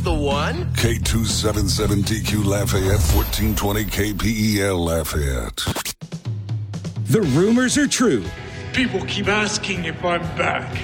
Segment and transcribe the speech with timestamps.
[0.00, 0.64] That's the one.
[0.76, 5.56] K277DQ Lafayette, 1420 KPEL Lafayette.
[7.04, 8.24] The rumors are true.
[8.72, 10.74] People keep asking if I'm back,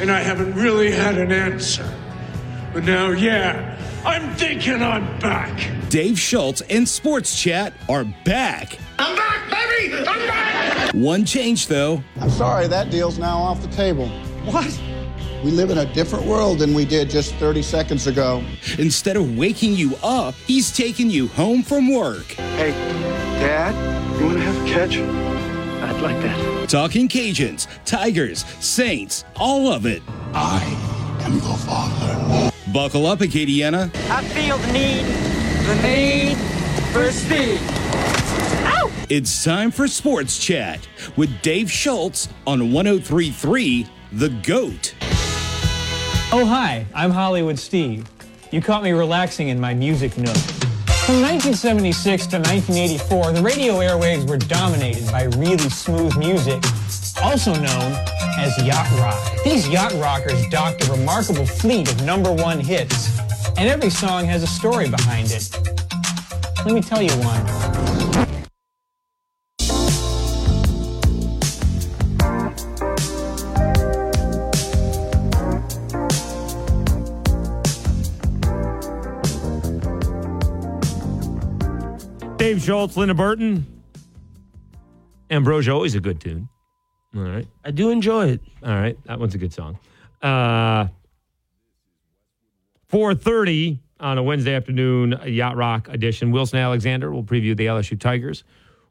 [0.00, 1.88] and I haven't really had an answer.
[2.72, 5.70] But now, yeah, I'm thinking I'm back.
[5.88, 8.78] Dave Schultz and Sports Chat are back.
[8.98, 9.96] I'm back, baby!
[9.96, 10.92] I'm back!
[10.92, 12.02] One change, though.
[12.20, 14.08] I'm sorry, that deal's now off the table.
[14.44, 14.76] What?
[15.44, 18.42] We live in a different world than we did just 30 seconds ago.
[18.78, 22.24] Instead of waking you up, he's taking you home from work.
[22.32, 22.70] Hey,
[23.38, 23.74] Dad,
[24.18, 24.96] you want to have a catch?
[24.96, 26.68] I'd like that.
[26.68, 30.02] Talking Cajuns, Tigers, Saints, all of it.
[30.32, 30.62] I
[31.22, 32.50] am your father.
[32.72, 33.90] Buckle up, Acadiana.
[34.10, 35.04] I feel the need,
[35.66, 36.36] the need
[36.92, 37.60] for speed.
[38.68, 38.90] Ow!
[39.08, 44.94] It's time for Sports Chat with Dave Schultz on 1033 The GOAT.
[46.38, 48.06] Oh, hi, I'm Hollywood Steve.
[48.52, 50.36] You caught me relaxing in my music nook.
[51.06, 56.62] From 1976 to 1984, the radio airwaves were dominated by really smooth music,
[57.22, 57.90] also known
[58.36, 59.44] as yacht rock.
[59.44, 63.18] These yacht rockers docked a remarkable fleet of number one hits,
[63.56, 65.48] and every song has a story behind it.
[66.66, 67.85] Let me tell you one.
[82.46, 83.66] Dave Schultz, Linda Burton.
[85.30, 86.48] Ambrosia, always a good tune.
[87.16, 87.44] All right.
[87.64, 88.40] I do enjoy it.
[88.62, 88.96] All right.
[89.06, 89.80] That one's a good song.
[90.22, 90.86] Uh,
[92.88, 96.30] 4.30 on a Wednesday afternoon, Yacht Rock edition.
[96.30, 98.44] Wilson Alexander will preview the LSU Tigers.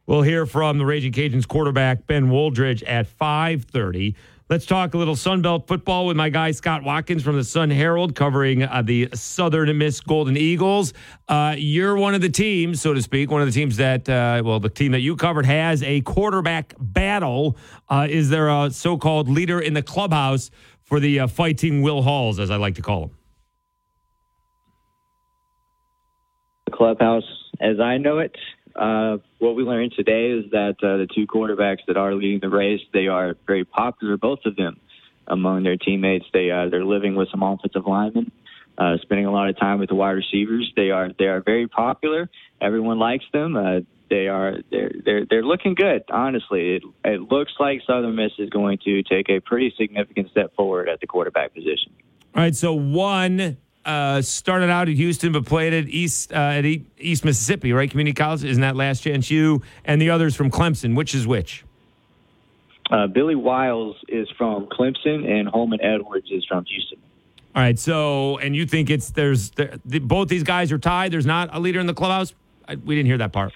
[0.06, 4.16] We'll hear from the Raging Cajuns quarterback Ben Wooldridge at 5.30.
[4.48, 8.14] Let's talk a little Sunbelt football with my guy Scott Watkins from the Sun Herald
[8.14, 10.94] covering uh, the Southern Miss Golden Eagles.
[11.28, 14.44] Uh, you're one of the teams, so to speak, one of the teams that, uh,
[14.46, 17.58] well, the team that you covered has a quarterback battle.
[17.90, 20.52] Uh, is there a so called leader in the clubhouse
[20.84, 23.18] for the uh, fighting Will Halls, as I like to call him?
[26.68, 28.38] The clubhouse, as I know it,
[28.76, 32.50] uh, what we learned today is that uh, the two quarterbacks that are leading the
[32.50, 34.80] race, they are very popular, both of them,
[35.28, 36.26] among their teammates.
[36.34, 38.32] They uh, they're living with some offensive linemen,
[38.78, 40.72] uh, spending a lot of time with the wide receivers.
[40.76, 42.30] They are they are very popular.
[42.62, 43.56] Everyone likes them.
[43.56, 46.04] Uh, they are they're they're they're looking good.
[46.12, 50.54] Honestly, it it looks like Southern Miss is going to take a pretty significant step
[50.56, 51.92] forward at the quarterback position.
[52.36, 56.66] All right, so one uh, started out at Houston, but played at East uh, at
[56.66, 57.90] East Mississippi, right?
[57.90, 59.62] Community College, isn't that Last Chance U?
[59.86, 60.96] And the others from Clemson.
[60.96, 61.64] Which is which?
[62.90, 67.00] Uh, Billy Wiles is from Clemson, and Holman Edwards is from Houston.
[67.56, 71.12] All right, so and you think it's there's there, the, both these guys are tied.
[71.12, 72.34] There's not a leader in the clubhouse.
[72.68, 73.54] I, we didn't hear that part.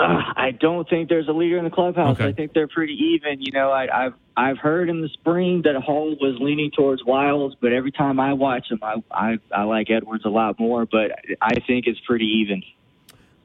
[0.00, 2.16] Uh, I don't think there's a leader in the clubhouse.
[2.16, 2.28] Okay.
[2.28, 3.42] I think they're pretty even.
[3.42, 7.54] You know, I, I've I've heard in the spring that Hall was leaning towards Wiles,
[7.60, 10.86] but every time I watch him, I I, I like Edwards a lot more.
[10.86, 11.10] But
[11.42, 12.62] I think it's pretty even.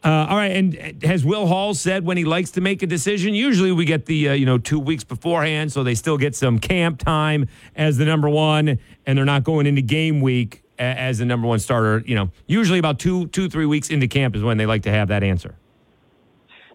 [0.02, 3.34] Uh, all right, and has Will Hall said when he likes to make a decision?
[3.34, 6.60] Usually, we get the uh, you know two weeks beforehand, so they still get some
[6.60, 11.26] camp time as the number one, and they're not going into game week as the
[11.26, 12.02] number one starter.
[12.06, 14.92] You know, usually about two two three weeks into camp is when they like to
[14.92, 15.56] have that answer.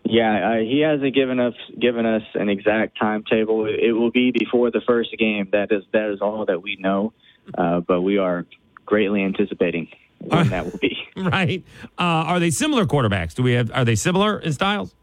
[0.04, 3.66] Yeah, uh, he hasn't given us given us an exact timetable.
[3.66, 5.48] It, will be before the first game.
[5.52, 7.12] That is that is all that we know.
[7.56, 8.46] Uh, but we are
[8.86, 9.88] greatly anticipating
[10.18, 10.96] when that will be.
[11.16, 11.64] right?
[11.98, 13.34] Uh, are they similar quarterbacks?
[13.34, 13.70] Do we have?
[13.72, 14.94] Are they similar in styles?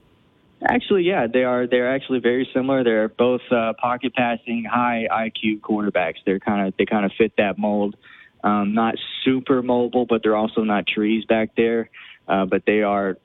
[0.64, 1.68] Actually, yeah, they are.
[1.68, 2.84] They're actually very similar.
[2.84, 6.16] They're both uh, pocket passing, high IQ quarterbacks.
[6.26, 7.96] They're kind of they kind of fit that mold.
[8.44, 11.90] Um, not super mobile, but they're also not trees back there.
[12.28, 13.18] Uh, but they are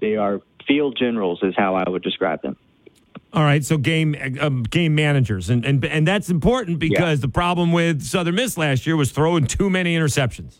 [0.00, 2.56] they are field generals, is how I would describe them.
[3.32, 7.26] All right, so game um, game managers, and and and that's important because Yeah.
[7.26, 10.58] the problem with Southern Miss last year was throwing too many interceptions.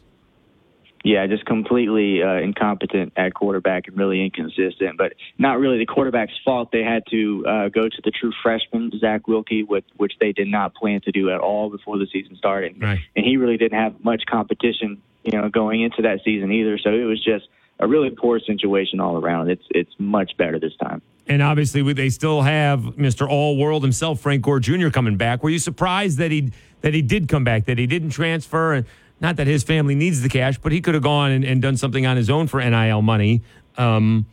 [1.02, 4.99] Yeah, just completely uh, incompetent at quarterback and really inconsistent.
[4.99, 6.70] But not really the quarterback's fault.
[6.70, 10.49] They had to uh, go to the true freshman Zach Wilcke, with, which they did
[10.49, 12.81] not plan to do at all before the season started.
[12.81, 12.99] Right.
[13.17, 16.76] And he really didn't have much competition, you know, going into that season either.
[16.79, 17.49] So it was just
[17.81, 19.50] a really poor situation all around.
[19.50, 21.03] It's it's much better this time.
[21.27, 23.29] And obviously, we- they still have Mr.
[23.29, 24.91] All World himself, Frank Gore Jr.
[24.91, 25.43] coming back.
[25.43, 27.65] Were you surprised that he that he did come back?
[27.65, 28.75] That he didn't transfer?
[28.75, 28.87] And
[29.21, 31.77] not that his family needs the cash, but he could have gone and, and done
[31.77, 33.43] something on his own for NIL money.
[33.77, 34.26] Um,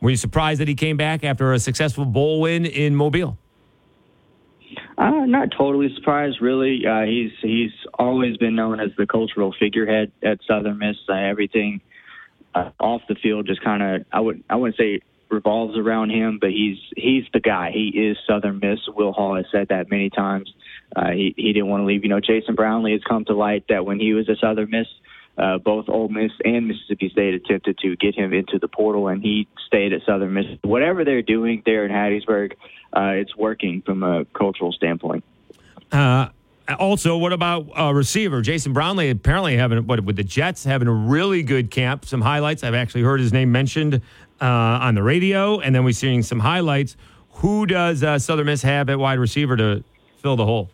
[0.00, 3.36] were you surprised that he came back after a successful bowl win in Mobile?
[4.96, 6.84] Uh, not totally surprised, really.
[6.86, 10.96] Uh, he's he's always been known as the cultural figurehead at Southern Miss.
[11.08, 11.80] Uh, everything
[12.58, 15.00] uh, off the field just kind of I would I wouldn't say
[15.30, 17.70] revolves around him, but he's he's the guy.
[17.72, 18.80] He is Southern Miss.
[18.88, 20.52] Will Hall has said that many times.
[20.94, 22.02] Uh, he he didn't want to leave.
[22.02, 24.86] You know, Jason Brownlee has come to light that when he was a Southern Miss,
[25.36, 29.22] uh, both Ole Miss and Mississippi State attempted to get him into the portal, and
[29.22, 30.46] he stayed at Southern Miss.
[30.62, 32.52] Whatever they're doing there in Hattiesburg,
[32.96, 35.24] uh, it's working from a cultural standpoint.
[35.92, 36.28] Uh,
[36.74, 39.10] also, what about uh, receiver Jason Brownlee?
[39.10, 42.04] Apparently, having what with the Jets having a really good camp.
[42.04, 42.62] Some highlights.
[42.62, 44.02] I've actually heard his name mentioned
[44.40, 46.96] uh, on the radio, and then we're seeing some highlights.
[47.34, 49.84] Who does uh, Southern Miss have at wide receiver to
[50.18, 50.70] fill the hole?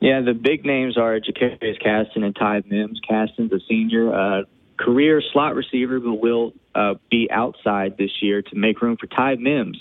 [0.00, 3.00] Yeah, the big names are Jakarius Caston and Ty Mims.
[3.06, 4.42] Caston's a senior, uh,
[4.76, 9.36] career slot receiver, but will uh, be outside this year to make room for Ty
[9.36, 9.78] Mims,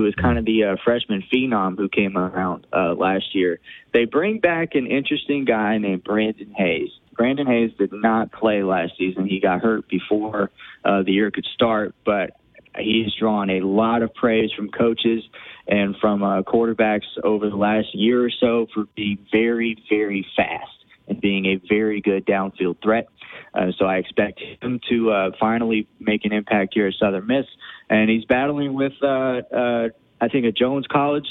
[0.00, 3.60] who is kind of the uh, freshman phenom who came around uh, last year.
[3.92, 6.88] They bring back an interesting guy named Brandon Hayes.
[7.14, 9.26] Brandon Hayes did not play last season.
[9.26, 10.50] He got hurt before
[10.84, 12.30] uh, the year could start, but
[12.78, 15.22] he's drawn a lot of praise from coaches
[15.68, 20.70] and from uh, quarterbacks over the last year or so for being very, very fast
[21.10, 23.08] and being a very good downfield threat.
[23.52, 27.46] Uh, so I expect him to uh, finally make an impact here at Southern Miss.
[27.90, 29.88] And he's battling with, uh, uh,
[30.20, 31.26] I think, a Jones College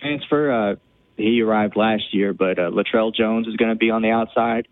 [0.00, 0.50] transfer.
[0.50, 0.76] Uh,
[1.16, 4.66] he arrived last year, but uh, Latrell Jones is going to be on the outside.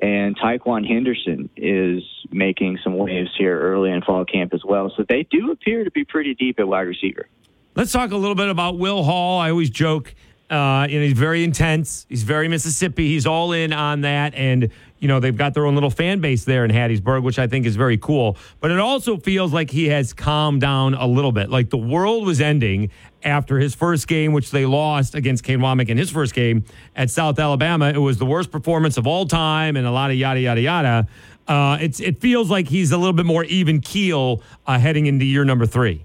[0.00, 2.02] And Taekwon Henderson is
[2.32, 4.92] making some waves here early in fall camp as well.
[4.96, 7.28] So they do appear to be pretty deep at wide receiver.
[7.76, 9.38] Let's talk a little bit about Will Hall.
[9.38, 10.14] I always joke,
[10.52, 12.04] uh, you know, he's very intense.
[12.10, 13.08] He's very Mississippi.
[13.08, 14.34] He's all in on that.
[14.34, 14.68] And,
[14.98, 17.64] you know, they've got their own little fan base there in Hattiesburg, which I think
[17.64, 18.36] is very cool.
[18.60, 21.48] But it also feels like he has calmed down a little bit.
[21.48, 22.90] Like the world was ending
[23.22, 27.08] after his first game, which they lost against Kane Wommack in his first game at
[27.08, 27.88] South Alabama.
[27.88, 31.08] It was the worst performance of all time and a lot of yada, yada, yada.
[31.48, 35.24] Uh, it's, it feels like he's a little bit more even keel uh, heading into
[35.24, 36.04] year number three.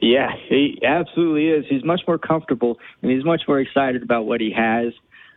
[0.00, 1.66] Yeah, he absolutely is.
[1.68, 4.92] He's much more comfortable and he's much more excited about what he has.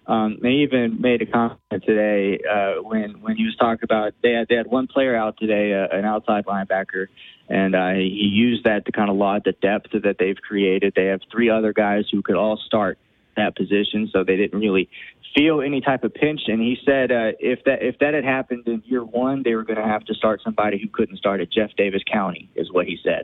[0.05, 4.33] Um, they even made a comment today uh, when when he was talking about they
[4.33, 7.07] had they had one player out today, uh, an outside linebacker,
[7.47, 10.93] and uh, he used that to kind of laud the depth that they've created.
[10.93, 12.97] They have three other guys who could all start
[13.35, 14.89] that position, so they didn't really
[15.35, 16.41] feel any type of pinch.
[16.47, 19.63] And he said uh, if that if that had happened in year one, they were
[19.63, 22.85] going to have to start somebody who couldn't start at Jeff Davis County, is what
[22.85, 23.23] he said.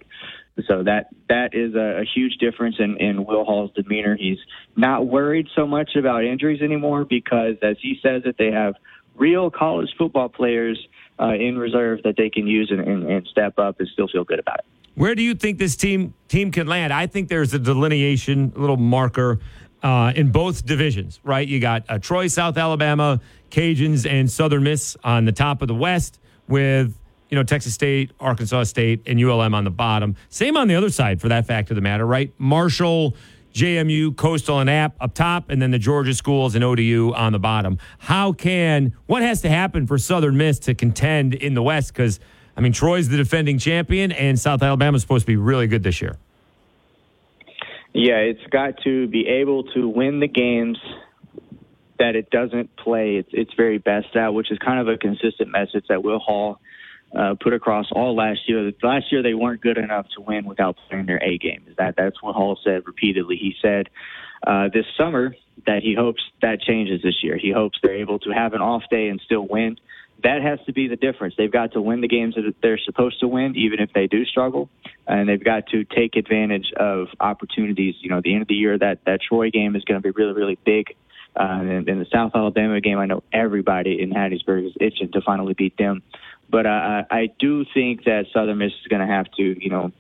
[0.67, 4.17] So that that is a, a huge difference in, in Will Hall's demeanor.
[4.19, 4.39] He's
[4.75, 8.75] not worried so much about injuries anymore because, as he says, that they have
[9.15, 10.79] real college football players
[11.19, 14.23] uh, in reserve that they can use and, and, and step up and still feel
[14.23, 14.65] good about it.
[14.95, 16.91] Where do you think this team team can land?
[16.91, 19.39] I think there's a delineation, a little marker
[19.83, 21.47] uh, in both divisions, right?
[21.47, 25.75] You got uh, Troy, South Alabama, Cajuns, and Southern Miss on the top of the
[25.75, 26.95] West with
[27.29, 30.15] you know, Texas State, Arkansas State, and ULM on the bottom.
[30.29, 32.33] Same on the other side, for that fact of the matter, right?
[32.39, 33.15] Marshall,
[33.53, 37.39] JMU, Coastal, and App up top, and then the Georgia schools and ODU on the
[37.39, 37.77] bottom.
[37.99, 41.93] How can, what has to happen for Southern Miss to contend in the West?
[41.93, 42.19] Because,
[42.57, 46.01] I mean, Troy's the defending champion, and South Alabama's supposed to be really good this
[46.01, 46.17] year.
[47.94, 50.77] Yeah, it's got to be able to win the games
[51.97, 55.50] that it doesn't play its, its very best at, which is kind of a consistent
[55.51, 56.60] message that Will Hall
[57.17, 58.72] uh, put across all last year.
[58.81, 61.65] Last year they weren't good enough to win without playing their A game.
[61.77, 63.36] That that's what Hall said repeatedly.
[63.36, 63.89] He said
[64.46, 67.38] uh, this summer that he hopes that changes this year.
[67.38, 69.77] He hopes they're able to have an off day and still win.
[70.23, 71.35] That has to be the difference.
[71.38, 74.25] They've got to win the games that they're supposed to win, even if they do
[74.25, 74.69] struggle,
[75.07, 77.95] and they've got to take advantage of opportunities.
[78.01, 80.11] You know, the end of the year that that Troy game is going to be
[80.11, 80.95] really really big.
[81.35, 85.21] Uh, and, and the South Alabama game, I know everybody in Hattiesburg is itching to
[85.21, 86.01] finally beat them.
[86.49, 89.91] But uh, I do think that Southern Miss is going to have to, you know,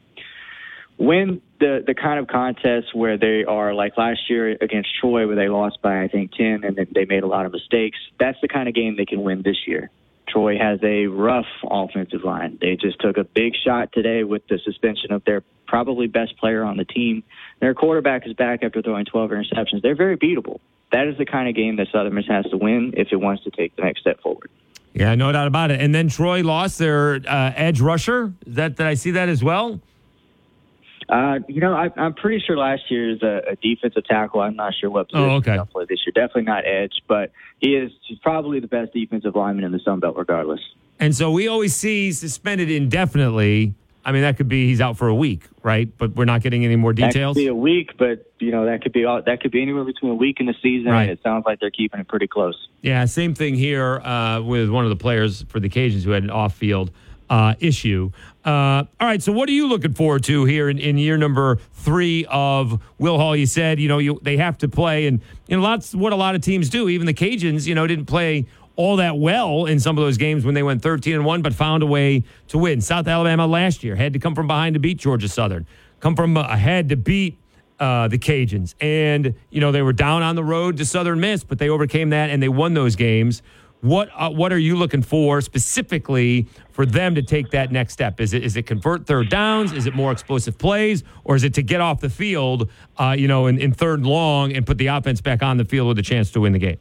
[0.97, 5.35] win the the kind of contests where they are like last year against Troy, where
[5.35, 7.97] they lost by I think ten, and then they made a lot of mistakes.
[8.19, 9.89] That's the kind of game they can win this year.
[10.29, 12.57] Troy has a rough offensive line.
[12.61, 16.63] They just took a big shot today with the suspension of their probably best player
[16.63, 17.23] on the team.
[17.59, 19.81] Their quarterback is back after throwing 12 interceptions.
[19.81, 20.59] They're very beatable.
[20.91, 23.43] That is the kind of game that Southern Miss has to win if it wants
[23.43, 24.49] to take the next step forward.
[24.93, 25.79] Yeah, no doubt about it.
[25.79, 28.33] And then Troy lost their uh, edge rusher.
[28.47, 29.79] That did I see that as well?
[31.09, 34.41] Uh, you know, I, I'm pretty sure last year is a, a defensive tackle.
[34.41, 35.53] I'm not sure what position oh, okay.
[35.53, 36.13] he'll play this year.
[36.13, 40.15] Definitely not edge, but he is probably the best defensive lineman in the Sun Belt,
[40.15, 40.61] regardless.
[40.99, 43.73] And so we always see suspended indefinitely
[44.05, 45.87] I mean, that could be he's out for a week, right?
[45.97, 47.35] But we're not getting any more That details.
[47.35, 49.83] could be a week, but you know that could be all, that could be anywhere
[49.83, 50.91] between a week and a season.
[50.91, 51.03] Right.
[51.03, 52.69] And it sounds like they're keeping it pretty close.
[52.81, 56.23] Yeah, same thing here uh, with one of the players for the Cajuns who had
[56.23, 56.91] an off-field
[57.29, 58.11] uh, issue.
[58.45, 61.57] Uh, all right, so what are you looking forward to here in, in year number
[61.73, 63.35] three of Will Hall?
[63.35, 66.15] You said you know you, they have to play, and you know lots what a
[66.15, 66.87] lot of teams do.
[66.87, 68.45] Even the Cajuns, you know, didn't play
[68.79, 71.53] all that well in some of those games when they went 13 and one, but
[71.53, 72.79] found a way to win.
[72.79, 75.67] South Alabama last year had to come from behind to beat Georgia Southern,
[75.99, 77.37] come from ahead to beat
[77.77, 78.75] uh, the Cajuns.
[78.79, 82.11] And, you know, they were down on the road to Southern Miss, but they overcame
[82.11, 83.41] that and they won those games.
[83.81, 88.19] What uh, what are you looking for specifically for them to take that next step?
[88.19, 89.71] Is it is it convert third downs?
[89.71, 93.27] Is it more explosive plays, or is it to get off the field, uh, you
[93.27, 96.03] know, in, in third long and put the offense back on the field with a
[96.03, 96.77] chance to win the game?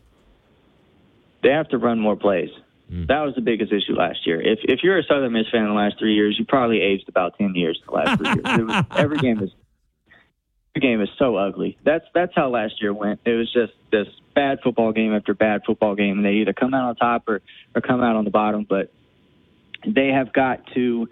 [1.43, 2.51] They have to run more plays.
[2.91, 4.41] That was the biggest issue last year.
[4.41, 7.09] If if you're a Southern Miss fan in the last three years, you probably aged
[7.09, 8.67] about ten years the last three years.
[8.67, 9.51] Was, every game is
[10.79, 11.79] game is so ugly.
[11.85, 13.21] That's that's how last year went.
[13.25, 16.75] It was just this bad football game after bad football game, and they either come
[16.75, 17.41] out on top or
[17.75, 18.67] or come out on the bottom.
[18.69, 18.93] But
[19.87, 21.09] they have got to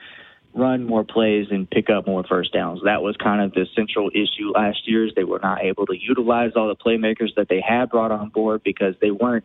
[0.55, 2.81] run more plays and pick up more first downs.
[2.85, 5.07] That was kind of the central issue last year.
[5.07, 8.31] Is they were not able to utilize all the playmakers that they had brought on
[8.31, 9.45] board because they weren't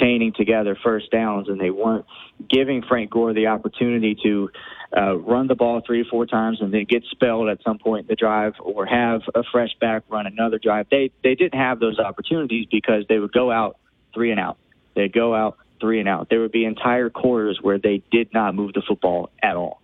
[0.00, 2.06] chaining together first downs and they weren't
[2.48, 4.50] giving Frank Gore the opportunity to
[4.96, 8.02] uh, run the ball three or four times and then get spelled at some point
[8.02, 10.86] in the drive or have a fresh back run another drive.
[10.90, 13.76] They they didn't have those opportunities because they would go out
[14.14, 14.56] three and out.
[14.94, 16.28] They'd go out three and out.
[16.30, 19.80] There would be entire quarters where they did not move the football at all.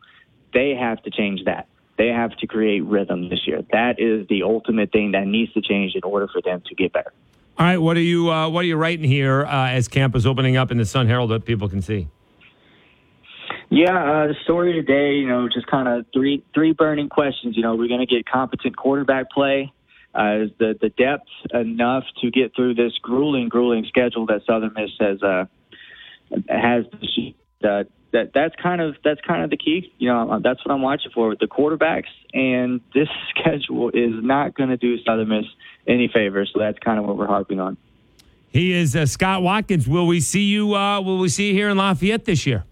[0.53, 1.69] They have to change that.
[1.97, 3.63] They have to create rhythm this year.
[3.73, 6.93] That is the ultimate thing that needs to change in order for them to get
[6.93, 7.13] better.
[7.57, 10.27] All right, what are you uh, what are you writing here uh, as camp is
[10.27, 12.09] opening up in the Sun Herald that people can see?
[13.71, 17.57] Yeah, uh, the story today, you know, just kind of three three burning questions.
[17.57, 19.73] You know, we're going to get competent quarterback play.
[20.19, 24.73] Uh, is the the depth enough to get through this grueling, grueling schedule that Southern
[24.75, 25.45] Miss has uh,
[26.49, 27.35] has this?
[27.63, 27.85] Uh,
[28.15, 29.93] that that's kind of that's kind of the key.
[29.99, 32.09] You know, that's what I'm watching for with the quarterbacks.
[32.33, 35.45] And this schedule is not going to do Southern Miss
[35.87, 36.51] any favors.
[36.55, 37.77] So that's kind of what we're harping on.
[38.49, 39.87] He is uh, Scott Watkins.
[39.87, 40.75] Will we see you?
[40.75, 42.65] Uh, will we see you here in Lafayette this year?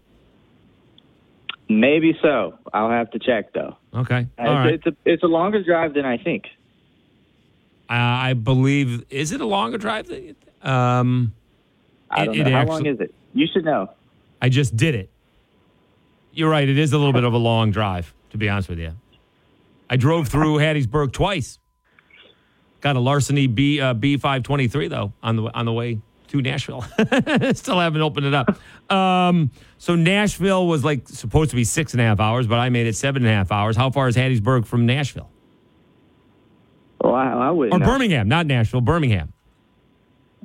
[1.69, 2.59] Maybe so.
[2.73, 3.77] I'll have to check though.
[3.95, 4.75] Okay, Uh, all right.
[4.75, 6.45] it's, it's a it's a longer drive than I think.
[7.91, 10.07] Uh, I believe is it a longer drive?
[10.09, 11.35] Than um,
[12.11, 12.51] I don't it know.
[12.51, 13.15] How actu- long is it?
[13.35, 13.91] You should know.
[14.41, 15.11] I just did it.
[16.33, 16.69] You're right.
[16.69, 18.93] It is a little bit of a long drive, to be honest with you.
[19.91, 21.59] I drove through Hattiesburg twice.
[22.81, 26.01] Got a larceny B uh, B five twenty three though on the on the way
[26.29, 26.83] to Nashville.
[27.55, 28.59] Still haven't opened it up.
[28.91, 32.71] Um, so Nashville was like supposed to be six and a half hours, but I
[32.71, 33.77] made it seven and a half hours.
[33.77, 35.31] How far is Hattiesburg from Nashville
[37.01, 37.75] Well, I, I wouldn't.
[37.75, 37.87] or know.
[37.87, 38.29] Birmingham?
[38.29, 39.33] Not Nashville, Birmingham.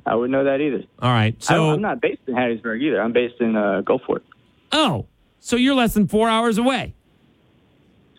[0.06, 0.84] I wouldn't know that either.
[1.00, 1.42] All right.
[1.42, 3.00] so I, am not based in Hattiesburg either.
[3.00, 4.20] I'm based in uh, Gulfport.
[4.72, 5.06] oh,
[5.40, 6.94] so you're less than four hours away.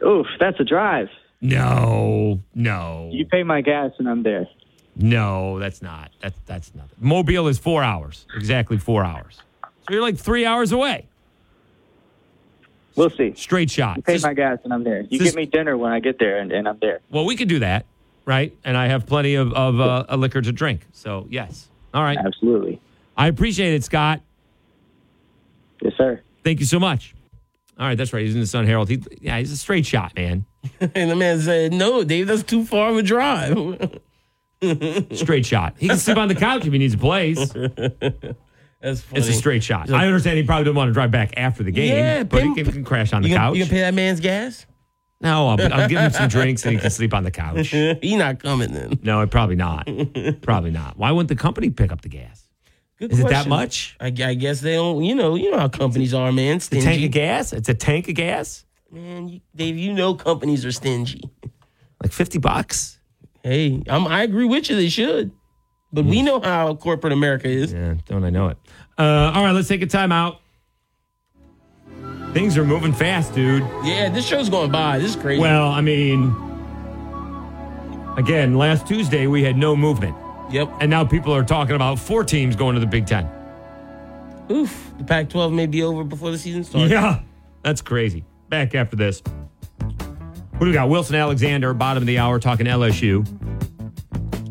[0.05, 1.09] Oof, that's a drive.
[1.41, 3.09] No, no.
[3.11, 4.47] You pay my gas and I'm there.
[4.95, 6.11] No, that's not.
[6.21, 6.97] That's that's nothing.
[6.99, 9.41] Mobile is four hours, exactly four hours.
[9.63, 11.07] So you're like three hours away.
[12.95, 13.33] We'll see.
[13.35, 13.97] Straight shot.
[13.97, 15.01] You pay Just- my gas and I'm there.
[15.01, 16.99] You just- get me dinner when I get there and, and I'm there.
[17.09, 17.85] well, we could do that,
[18.25, 18.53] right?
[18.65, 20.81] And I have plenty of of uh, a liquor to drink.
[20.91, 22.17] So yes, all right.
[22.17, 22.81] Absolutely.
[23.15, 24.21] I appreciate it, Scott.
[25.81, 26.21] Yes, sir.
[26.43, 27.15] Thank you so much.
[27.77, 28.23] All right, that's right.
[28.25, 28.89] He's in the Sun Herald.
[28.89, 30.45] He, yeah, he's a straight shot, man.
[30.81, 33.99] and the man said, "No, Dave, that's too far of a drive."
[35.13, 35.75] Straight shot.
[35.77, 37.39] He can sleep on the couch if he needs a place.
[38.81, 39.19] That's funny.
[39.19, 39.89] It's a straight shot.
[39.89, 42.53] I understand he probably didn't want to drive back after the game, Yeah, but he
[42.55, 43.57] can, can crash on the You gonna, couch.
[43.57, 44.65] you gonna pay that man's gas?
[45.21, 47.67] no, I'll, I'll give him some drinks and he can sleep on the couch.
[47.69, 48.99] he not coming then.
[49.01, 49.87] No, probably not.
[50.41, 50.97] probably not.
[50.97, 52.48] Why wouldn't the company pick up the gas?
[52.99, 53.95] Good Is it that much?
[54.01, 55.01] I, I guess they don't.
[55.03, 56.59] You know, you know how companies are, man.
[56.59, 56.85] Stingy.
[56.85, 57.53] tank of gas?
[57.53, 58.65] It's a tank of gas?
[58.91, 61.21] Man, you, Dave, you know companies are stingy.
[62.03, 62.99] Like 50 bucks?
[63.41, 64.75] Hey, I'm, I agree with you.
[64.75, 65.31] They should,
[65.93, 67.71] but we know how corporate America is.
[67.71, 68.57] Yeah, don't I know it?
[68.97, 70.41] Uh, all right, let's take a time out.
[72.33, 73.63] Things are moving fast, dude.
[73.83, 74.99] Yeah, this show's going by.
[74.99, 75.41] This is crazy.
[75.41, 76.35] Well, I mean,
[78.17, 80.17] again, last Tuesday we had no movement.
[80.51, 80.69] Yep.
[80.79, 83.29] And now people are talking about four teams going to the Big Ten.
[84.51, 84.91] Oof.
[84.97, 86.91] The Pac-12 may be over before the season starts.
[86.91, 87.21] Yeah,
[87.61, 88.25] that's crazy.
[88.49, 89.21] Back after this.
[89.79, 90.89] What do we got?
[90.89, 93.25] Wilson Alexander, bottom of the hour, talking LSU.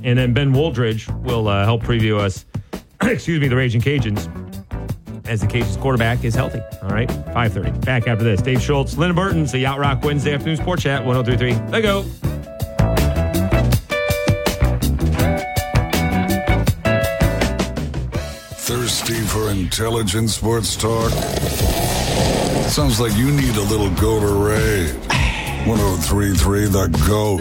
[0.05, 2.47] And then Ben Wooldridge will uh, help preview us,
[3.02, 4.28] excuse me, the Raging Cajuns
[5.28, 6.61] as the Cajuns quarterback is healthy.
[6.83, 7.85] All right, 5.30.
[7.85, 8.40] Back after this.
[8.40, 11.71] Dave Schultz, Linda Burton's the Yacht Rock Wednesday afternoon sports chat, 1033.
[11.71, 12.05] Let go.
[19.50, 21.11] Intelligent sports talk?
[22.69, 24.87] Sounds like you need a little go to Ray.
[25.67, 27.40] 1033 The GOAT.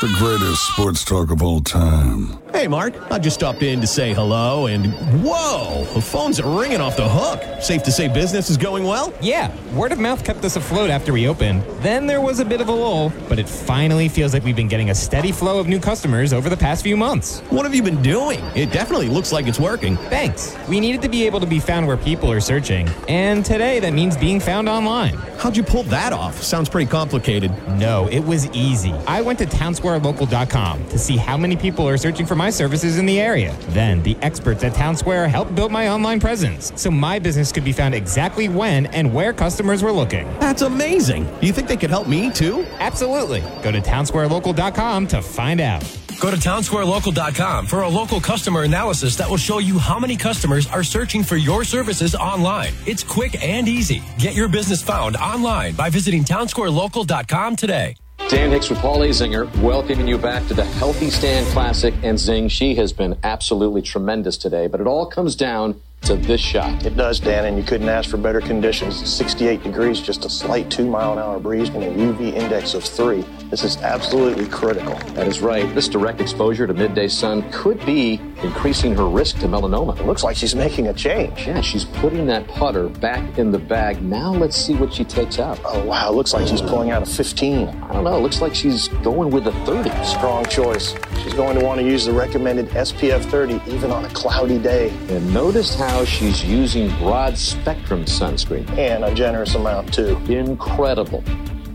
[0.00, 2.43] The greatest sports talk of all time.
[2.54, 2.94] Hey, Mark.
[3.10, 4.94] I just stopped in to say hello, and
[5.24, 7.42] whoa, the phones are ringing off the hook.
[7.60, 9.12] Safe to say business is going well?
[9.20, 11.64] Yeah, word of mouth kept us afloat after we opened.
[11.82, 14.68] Then there was a bit of a lull, but it finally feels like we've been
[14.68, 17.40] getting a steady flow of new customers over the past few months.
[17.50, 18.38] What have you been doing?
[18.54, 19.96] It definitely looks like it's working.
[19.96, 20.56] Thanks.
[20.68, 23.92] We needed to be able to be found where people are searching, and today that
[23.94, 25.14] means being found online.
[25.38, 26.40] How'd you pull that off?
[26.40, 27.50] Sounds pretty complicated.
[27.80, 28.92] No, it was easy.
[29.08, 33.06] I went to townsquarelocal.com to see how many people are searching for my services in
[33.06, 33.56] the area.
[33.68, 37.72] Then the experts at Townsquare helped build my online presence, so my business could be
[37.72, 40.26] found exactly when and where customers were looking.
[40.38, 41.28] That's amazing.
[41.40, 42.64] You think they could help me too?
[42.78, 43.40] Absolutely.
[43.62, 45.82] Go to townsquarelocal.com to find out.
[46.20, 50.66] Go to townsquarelocal.com for a local customer analysis that will show you how many customers
[50.68, 52.72] are searching for your services online.
[52.86, 54.02] It's quick and easy.
[54.18, 57.96] Get your business found online by visiting townsquarelocal.com today.
[58.34, 61.94] Dan Hicks with Paul Azinger, welcoming you back to the Healthy Stand Classic.
[62.02, 66.40] And Zing, she has been absolutely tremendous today, but it all comes down to this
[66.40, 66.84] shot.
[66.84, 69.08] It does, Dan, and you couldn't ask for better conditions.
[69.08, 72.82] 68 degrees, just a slight two mile an hour breeze, and a UV index of
[72.82, 73.24] three.
[73.50, 74.96] This is absolutely critical.
[75.14, 75.72] That is right.
[75.72, 79.98] This direct exposure to midday sun could be increasing her risk to melanoma.
[79.98, 81.46] It looks like she's making a change.
[81.46, 84.02] Yeah, she's putting that putter back in the bag.
[84.02, 85.60] Now let's see what she takes out.
[85.64, 86.10] Oh, wow.
[86.10, 87.68] Looks like she's pulling out a 15.
[87.68, 88.20] I don't know.
[88.20, 89.90] Looks like she's going with a 30.
[90.04, 90.94] Strong choice.
[91.22, 94.90] She's going to want to use the recommended SPF 30 even on a cloudy day.
[95.08, 98.68] And notice how she's using broad spectrum sunscreen.
[98.76, 100.16] And a generous amount, too.
[100.28, 101.22] Incredible.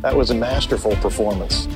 [0.01, 1.67] That was a masterful performance.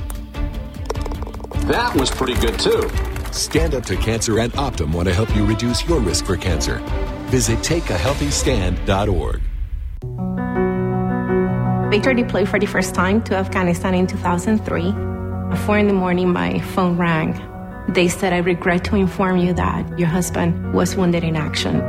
[1.66, 2.90] That was pretty good, too.
[3.34, 6.78] Stand Up to Cancer and Optum want to help you reduce your risk for cancer.
[7.26, 9.40] Visit takeahealthystand.org.
[11.90, 14.94] Victor deployed for the first time to Afghanistan in 2003.
[15.50, 17.34] At 4 in the morning, my phone rang.
[17.88, 21.82] They said, I regret to inform you that your husband was wounded in action.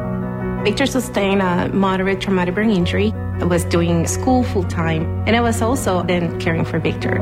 [0.63, 3.13] Victor sustained a moderate traumatic brain injury.
[3.39, 7.19] I was doing school full time, and I was also then caring for Victor.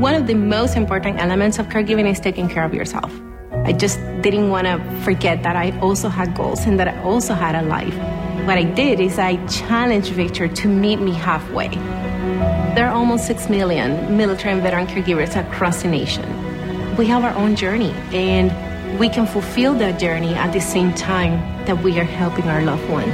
[0.00, 3.12] One of the most important elements of caregiving is taking care of yourself.
[3.68, 7.34] I just didn't want to forget that I also had goals and that I also
[7.34, 7.94] had a life.
[8.46, 11.68] What I did is I challenged Victor to meet me halfway.
[12.74, 16.24] There are almost 6 million military and veteran caregivers across the nation.
[16.96, 18.48] We have our own journey, and
[18.98, 21.32] we can fulfill that journey at the same time
[21.66, 23.10] that we are helping our loved one.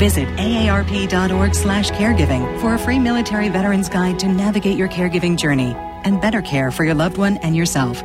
[0.00, 5.76] Visit aarp.org slash caregiving for a free military veterans guide to navigate your caregiving journey
[6.02, 8.02] and better care for your loved one and yourself.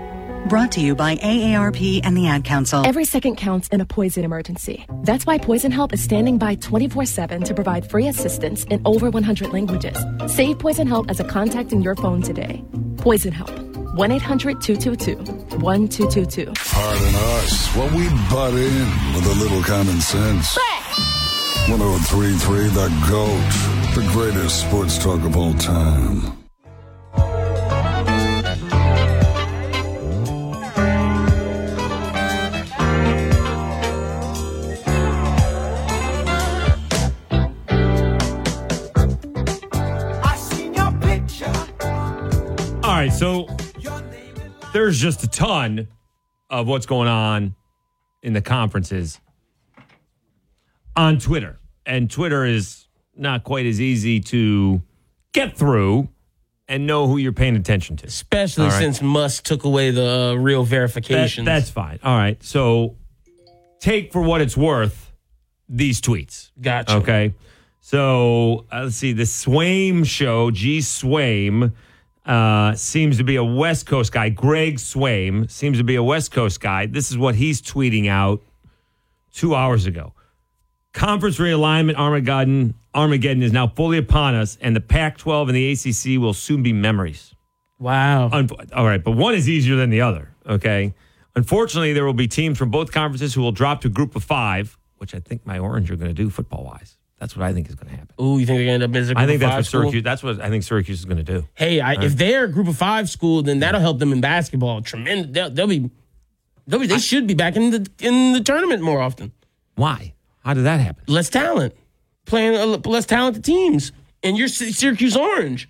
[0.50, 2.86] Brought to you by AARP and the Ad Council.
[2.86, 4.86] Every second counts in a poison emergency.
[5.04, 9.10] That's why Poison Help is standing by 24 7 to provide free assistance in over
[9.10, 9.98] 100 languages.
[10.28, 12.64] Save Poison Help as a contact in your phone today.
[12.98, 13.52] Poison Help.
[13.96, 15.16] 1 800 222
[15.60, 16.46] 1222.
[16.46, 20.58] Pardon us while we butt in with a little common sense.
[21.70, 26.43] 1033 The GOAT, the greatest sports talk of all time.
[43.04, 43.48] Right, so
[44.72, 45.90] there's just a ton
[46.50, 47.54] of what's going on
[48.22, 49.20] in the conferences
[50.96, 51.60] on Twitter.
[51.86, 54.82] And Twitter is not quite as easy to
[55.34, 56.08] get through
[56.70, 58.08] and know who you're paying attention to.
[58.08, 58.80] Especially All right?
[58.80, 60.64] since Musk took away the uh, real
[61.46, 62.00] That- that's fine.
[62.04, 62.42] All right.
[62.42, 62.96] So
[63.82, 65.12] take for what it's worth
[65.68, 66.52] these tweets.
[66.62, 66.96] Gotcha.
[66.98, 67.34] Okay.
[67.82, 69.12] So uh, let's see.
[69.12, 71.74] The Swaim show, G Swaim,
[72.26, 74.30] uh, seems to be a West Coast guy.
[74.30, 76.86] Greg Swaim seems to be a West Coast guy.
[76.86, 78.42] This is what he's tweeting out
[79.34, 80.14] two hours ago.
[80.94, 85.72] Conference realignment Armageddon, Armageddon is now fully upon us, and the Pac 12 and the
[85.72, 87.34] ACC will soon be memories.
[87.80, 88.30] Wow.
[88.74, 90.30] all right, but one is easier than the other.
[90.48, 90.94] Okay.
[91.36, 94.78] Unfortunately, there will be teams from both conferences who will drop to group of five,
[94.98, 96.98] which I think my Orange are going to do football wise.
[97.24, 98.14] That's what I think is going to happen.
[98.20, 99.52] Ooh, you think they're going to end up as a group I think of that's
[99.52, 99.82] five what school?
[99.84, 100.04] Syracuse.
[100.04, 101.48] That's what I think Syracuse is going to do.
[101.54, 104.82] Hey, I, if they're a group of five school, then that'll help them in basketball.
[104.82, 105.32] Tremendous.
[105.32, 105.90] They'll, they'll be.
[106.68, 106.88] They'll be.
[106.88, 109.32] They should be back in the in the tournament more often.
[109.76, 110.14] Why?
[110.44, 111.06] How did that happen?
[111.08, 111.74] Less talent,
[112.26, 115.70] playing uh, less talented teams, and you're Sy- Syracuse Orange.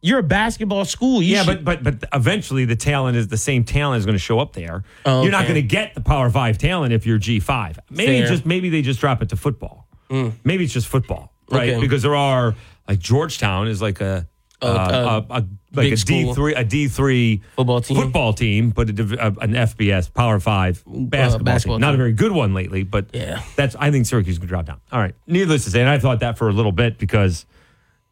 [0.00, 1.20] You're a basketball school.
[1.20, 4.14] You yeah, should- but but but eventually the talent is the same talent is going
[4.14, 4.84] to show up there.
[5.04, 5.54] Oh, You're not okay.
[5.54, 7.80] going to get the Power Five talent if you're G five.
[7.90, 8.28] Maybe Fair.
[8.28, 9.87] just maybe they just drop it to football.
[10.10, 11.70] Maybe it's just football, right?
[11.70, 11.80] Okay.
[11.80, 12.54] Because there are
[12.88, 14.26] like Georgetown is like a.
[14.60, 17.96] Uh, uh, uh, a, a, like a D three a D three Football team.
[17.96, 21.80] football team, but a, an FBS Power Five basketball, basketball team.
[21.82, 23.40] Not a very good one lately, but Yeah.
[23.54, 24.80] that's I think Syracuse could drop down.
[24.90, 27.46] All right, needless to say, and I thought that for a little bit because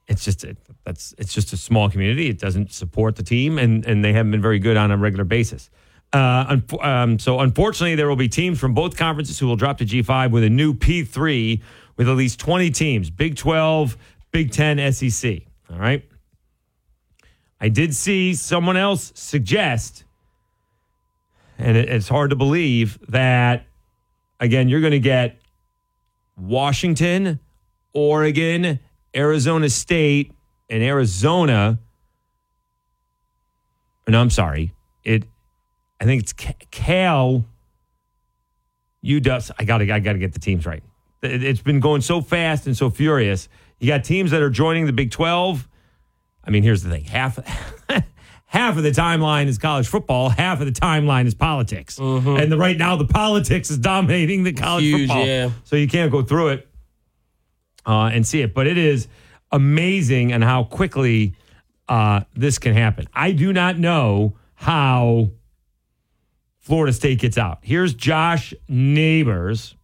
[0.06, 2.28] it's just it, that's it's just a small community.
[2.28, 5.24] It doesn't support the team, and and they haven't been very good on a regular
[5.24, 5.68] basis.
[6.12, 9.78] Uh, unfo- um, so unfortunately, there will be teams from both conferences who will drop
[9.78, 11.60] to G five with a new P three
[11.96, 13.96] with at least twenty teams: Big Twelve,
[14.32, 15.42] Big Ten, SEC.
[15.70, 16.04] All right.
[17.60, 20.04] I did see someone else suggest,
[21.58, 23.66] and it, it's hard to believe that
[24.38, 25.38] again you're going to get
[26.36, 27.40] Washington,
[27.92, 28.78] Oregon,
[29.14, 30.32] Arizona State,
[30.68, 31.78] and Arizona.
[34.06, 34.72] Uh, no, I'm sorry.
[35.02, 35.24] It,
[36.00, 37.44] I think it's Ca- Cal.
[39.04, 39.50] UW.
[39.58, 39.92] I got to.
[39.92, 40.82] I got to get the teams right.
[41.22, 43.48] It, it's been going so fast and so furious.
[43.78, 45.68] You got teams that are joining the Big Twelve.
[46.44, 47.38] I mean, here's the thing: half.
[48.48, 50.28] Half of the timeline is college football.
[50.28, 54.52] Half of the timeline is politics, and the, right now the politics is dominating the
[54.52, 55.26] college Huge, football.
[55.26, 55.50] yeah.
[55.64, 56.68] So you can't go through it
[57.84, 58.54] uh, and see it.
[58.54, 59.08] But it is
[59.50, 61.34] amazing and how quickly
[61.88, 63.08] uh, this can happen.
[63.12, 65.30] I do not know how
[66.58, 67.58] Florida State gets out.
[67.62, 69.75] Here's Josh Neighbors,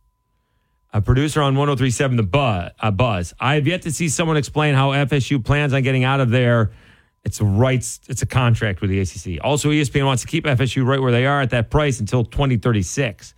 [0.93, 2.71] a producer on 1037 The Buzz.
[2.79, 3.35] Uh, Buzz.
[3.41, 6.73] I have yet to see someone explain how FSU plans on getting out of there.
[7.25, 9.43] It's a rights, it's a contract with the ACC.
[9.43, 13.35] Also, ESPN wants to keep FSU right where they are at that price until 2036.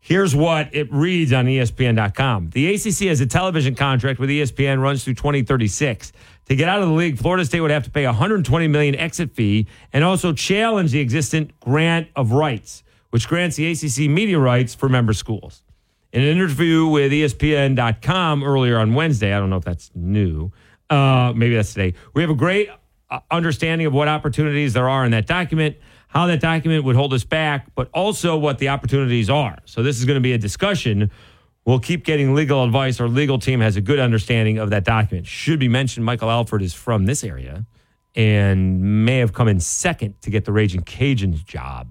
[0.00, 2.50] Here's what it reads on ESPN.com.
[2.50, 6.12] The ACC has a television contract with ESPN runs through 2036.
[6.46, 9.34] To get out of the league, Florida State would have to pay 120 million exit
[9.34, 14.74] fee and also challenge the existing grant of rights, which grants the ACC media rights
[14.74, 15.63] for member schools.
[16.14, 20.52] In an interview with ESPN.com earlier on Wednesday, I don't know if that's new,
[20.88, 21.94] uh, maybe that's today.
[22.14, 22.70] We have a great
[23.10, 27.12] uh, understanding of what opportunities there are in that document, how that document would hold
[27.14, 29.58] us back, but also what the opportunities are.
[29.64, 31.10] So this is going to be a discussion.
[31.64, 33.00] We'll keep getting legal advice.
[33.00, 35.26] Our legal team has a good understanding of that document.
[35.26, 37.66] Should be mentioned, Michael Alford is from this area
[38.14, 41.88] and may have come in second to get the Raging Cajuns job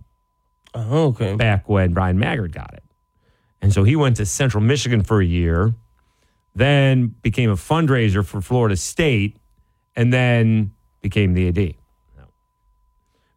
[0.73, 1.36] Oh, okay.
[1.36, 2.83] back when Bryan Maggard got it.
[3.63, 5.73] And so he went to Central Michigan for a year,
[6.54, 9.38] then became a fundraiser for Florida State,
[9.95, 11.76] and then became the AD.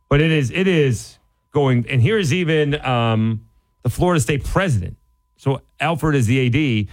[0.09, 1.19] But it is it is
[1.53, 3.47] going, and here's even um,
[3.83, 4.97] the Florida State president.
[5.37, 6.89] So Alford is the AD.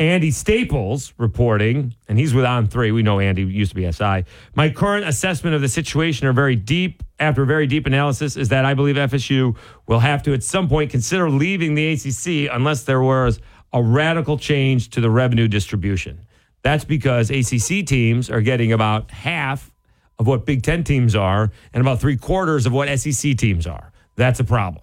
[0.00, 2.90] Andy Staples reporting, and he's with On Three.
[2.90, 4.24] We know Andy used to be SI.
[4.54, 7.02] My current assessment of the situation are very deep.
[7.18, 9.54] After very deep analysis, is that I believe FSU
[9.86, 13.40] will have to at some point consider leaving the ACC unless there was
[13.74, 16.26] a radical change to the revenue distribution.
[16.62, 19.70] That's because ACC teams are getting about half
[20.18, 23.92] of what Big Ten teams are, and about three quarters of what SEC teams are.
[24.16, 24.82] That's a problem.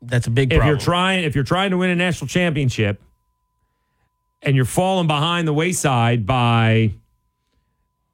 [0.00, 0.66] That's a big Problem.
[0.66, 3.02] If you're trying, if you're trying to win a national championship,
[4.42, 6.92] and you're falling behind the wayside by,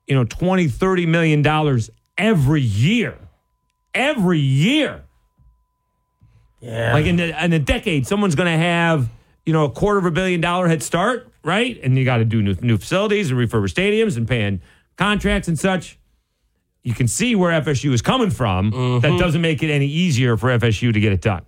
[0.07, 3.17] you know, 20, 30 million dollars every year,
[3.95, 5.05] every year.
[6.61, 6.93] yeah.
[6.93, 9.09] Like in the, in a decade, someone's going to have,
[9.45, 11.79] you know, a quarter of a billion dollar head start, right?
[11.83, 14.61] And you got to do new, new facilities and refurbish stadiums and paying
[14.97, 15.99] contracts and such.
[16.83, 19.01] You can see where FSU is coming from.
[19.01, 21.43] That doesn't make it any easier for FSU to get it done.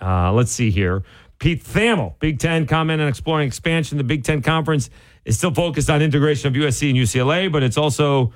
[0.00, 1.02] Uh, let's see here.
[1.40, 3.98] Pete Thamel, Big Ten, comment on exploring expansion.
[3.98, 4.90] The Big Ten Conference
[5.24, 8.32] is still focused on integration of USC and UCLA, but it's also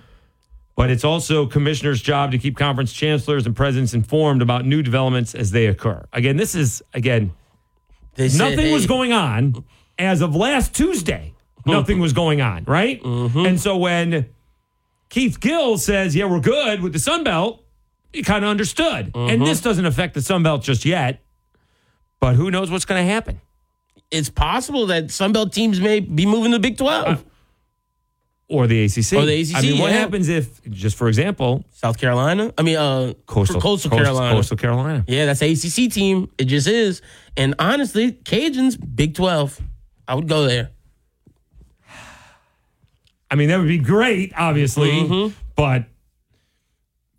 [0.74, 5.32] but it's also commissioner's job to keep conference chancellors and presidents informed about new developments
[5.32, 6.04] as they occur.
[6.12, 7.32] Again, this is again
[8.14, 9.64] They said, nothing was going on
[9.98, 11.34] as of last Tuesday.
[11.66, 13.02] Nothing was going on, right?
[13.02, 13.46] Mm-hmm.
[13.46, 14.26] And so when
[15.08, 17.64] Keith Gill says, "Yeah, we're good with the Sun Belt,"
[18.12, 19.12] you kind of understood.
[19.14, 19.44] And mm-hmm.
[19.44, 21.23] this doesn't affect the Sun Belt just yet,
[22.24, 23.38] but who knows what's going to happen?
[24.10, 27.22] It's possible that Sunbelt teams may be moving to the Big 12.
[28.48, 29.12] Or the ACC.
[29.12, 32.50] Or the ACC, I mean, what happens if, just for example, South Carolina.
[32.56, 34.34] I mean, uh, Coastal, Coastal Coast- Carolina.
[34.36, 35.04] Coastal Carolina.
[35.06, 36.30] Yeah, that's ACC team.
[36.38, 37.02] It just is.
[37.36, 39.60] And honestly, Cajuns, Big 12.
[40.08, 40.70] I would go there.
[43.30, 45.32] I mean, that would be great, obviously, Mhm.
[45.56, 45.84] but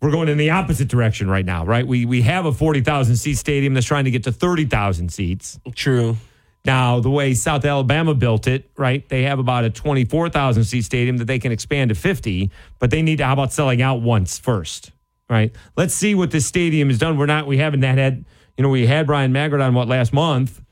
[0.06, 1.84] we're going in the opposite direction right now, right?
[1.84, 5.58] We we have a 40,000 seat stadium that's trying to get to 30,000 seats.
[5.74, 6.16] True.
[6.64, 9.08] Now, the way South Alabama built it, right?
[9.08, 13.02] They have about a 24,000 seat stadium that they can expand to 50, but they
[13.02, 14.92] need to how about selling out once first,
[15.28, 15.52] right?
[15.76, 17.18] Let's see what this stadium has done.
[17.18, 18.24] We're not we haven't that had,
[18.56, 20.62] you know, we had Bryan Maggard on what last month,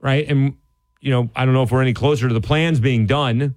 [0.00, 0.26] right?
[0.26, 0.56] And
[1.00, 3.54] you know, I don't know if we're any closer to the plans being done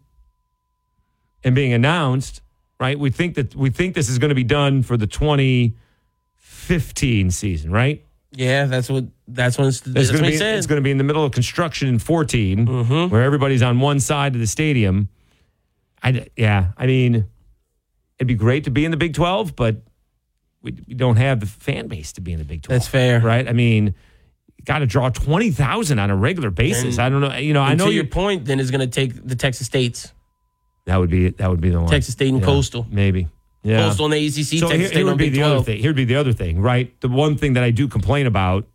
[1.42, 2.42] and being announced,
[2.82, 3.00] right?
[3.00, 7.72] We think that we think this is going to be done for the 2015 season,
[7.72, 8.04] right?
[8.34, 10.58] Yeah, that's what that's when it's, that's what be said.
[10.58, 13.12] it's going to be in the middle of construction in 14, Mm-hmm.
[13.14, 15.10] where everybody's on one side of the stadium.
[16.02, 17.26] I yeah, I mean,
[18.18, 19.82] it'd be great to be in the Big 12, but
[20.62, 22.80] we, we don't have the fan base to be in the Big 12.
[22.80, 23.20] That's fair.
[23.20, 23.48] right?
[23.48, 23.94] I mean,
[24.64, 26.98] got to draw 20,000 on a regular basis.
[26.98, 29.14] And- I don't know, you know, I know your point, then is going to take
[29.28, 30.14] the Texas States,
[30.86, 31.90] that would be that would be the one.
[31.90, 33.28] Texas State and Yeah, Coastal, maybe.
[33.64, 33.88] Yeah.
[33.88, 34.60] Coastal and the ACC.
[34.60, 35.80] So Texas here, here would be Big the other thing.
[35.80, 37.00] Here would be the other thing, right?
[37.02, 38.66] The one thing that I do complain about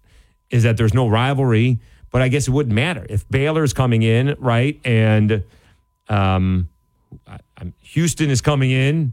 [0.50, 1.78] is that there's no rivalry,
[2.12, 4.80] but I guess it wouldn't matter if Baylor's coming in, right?
[4.84, 5.42] And
[6.08, 6.68] um,
[7.26, 9.12] I, I'm, Houston is coming in.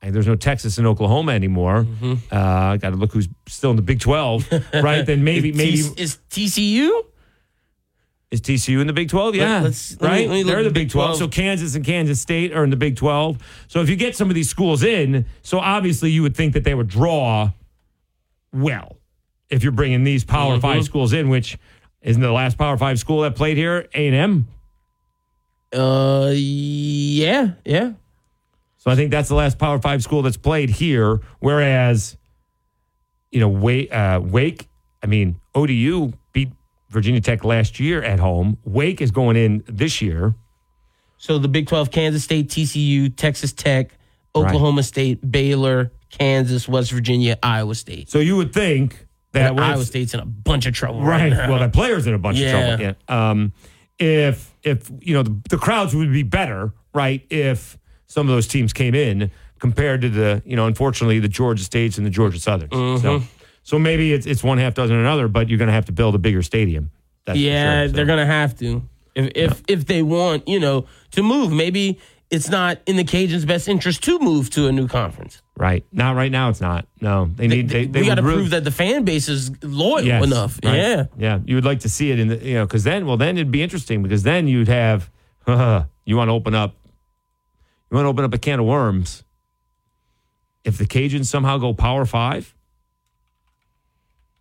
[0.00, 1.82] And there's no Texas and Oklahoma anymore.
[1.82, 2.14] Mm-hmm.
[2.30, 5.04] Uh, Got to look who's still in the Big 12, right?
[5.04, 7.04] Then maybe maybe T- is TCU?
[8.30, 9.34] Is TCU in the Big 12?
[9.36, 9.60] Yeah.
[9.60, 10.28] let right?
[10.28, 11.16] let They're at the Big Big 12.
[11.16, 11.18] 12.
[11.18, 13.38] So Kansas and Kansas State are in the Big 12.
[13.68, 16.64] So if you get some of these schools in, so obviously you would think that
[16.64, 17.50] they would draw
[18.52, 18.96] well
[19.50, 20.60] if you're bringing these Power Mhm.
[20.62, 21.56] 5 schools in, which
[22.02, 24.46] isn't the last Power 5 school that played here, A&M.
[25.72, 27.92] Uh, yeah, yeah.
[28.78, 32.16] So I think that's the last Power 5 school that's played here whereas
[33.30, 34.68] you know, Wake, uh, Wake,
[35.02, 36.12] I mean, ODU
[36.88, 38.58] Virginia Tech last year at home.
[38.64, 40.34] Wake is going in this year.
[41.18, 43.90] So the Big 12, Kansas State, TCU, Texas Tech,
[44.34, 48.08] Oklahoma State, Baylor, Kansas, West Virginia, Iowa State.
[48.08, 51.50] So you would think that And Iowa State's in a bunch of trouble right, right.
[51.50, 52.56] Well, the players in a bunch Yeah.
[52.74, 52.94] of trouble.
[53.08, 53.30] Yeah.
[53.30, 53.52] Um,
[53.98, 57.26] if if you know the, the crowds would be better, right?
[57.30, 61.64] If some of those teams came in compared to the you know, unfortunately, the Georgia
[61.64, 62.70] States and the Georgia Southerns.
[63.02, 63.22] So Mhm.
[63.68, 66.14] So maybe it's it's one half dozen another, but you're going to have to build
[66.14, 66.90] a bigger stadium.
[67.26, 67.92] That's yeah, sure, so.
[67.92, 68.80] they're gonna have to
[69.14, 71.52] if if if they want you know to move.
[71.52, 71.98] Maybe
[72.30, 75.42] it's not in the Cajuns' best interest to move to a new conference.
[75.54, 75.84] Right.
[75.92, 76.48] Not right now.
[76.48, 76.86] It's not.
[77.02, 77.68] No, they need.
[77.68, 80.58] They, they we got to prove that the fan base is loyal Yes, enough.
[80.64, 80.74] right.
[80.74, 81.04] Yeah.
[81.18, 81.40] Yeah.
[81.44, 83.50] You would like to see it in the, you know, because then, well, then it'd
[83.50, 85.10] be interesting because then you'd have,
[85.46, 86.74] you want to open up,
[87.90, 89.24] you want to open up a can of worms.
[90.64, 92.54] If the Cajuns somehow go Power Five,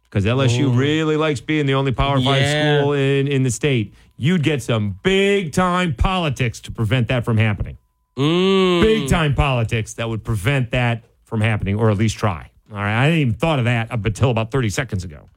[0.09, 0.73] because LSU Oh.
[0.73, 2.79] really likes being the only Power Five Yeah.
[2.79, 7.37] school in, in the state, you'd get some big time politics to prevent that from
[7.37, 7.77] happening.
[8.17, 8.81] Mm.
[8.81, 12.49] Big time politics that would prevent that from happening, or at least try.
[12.71, 13.03] All right.
[13.03, 15.29] I didn't even thought of that up until about 30 seconds ago.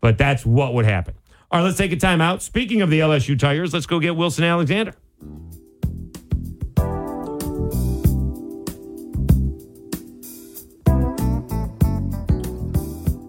[0.00, 1.14] But that's what would happen.
[1.50, 2.42] All right, let's take a time out.
[2.42, 4.94] Speaking of the LSU Tigers, let's go get Wilson Alexander.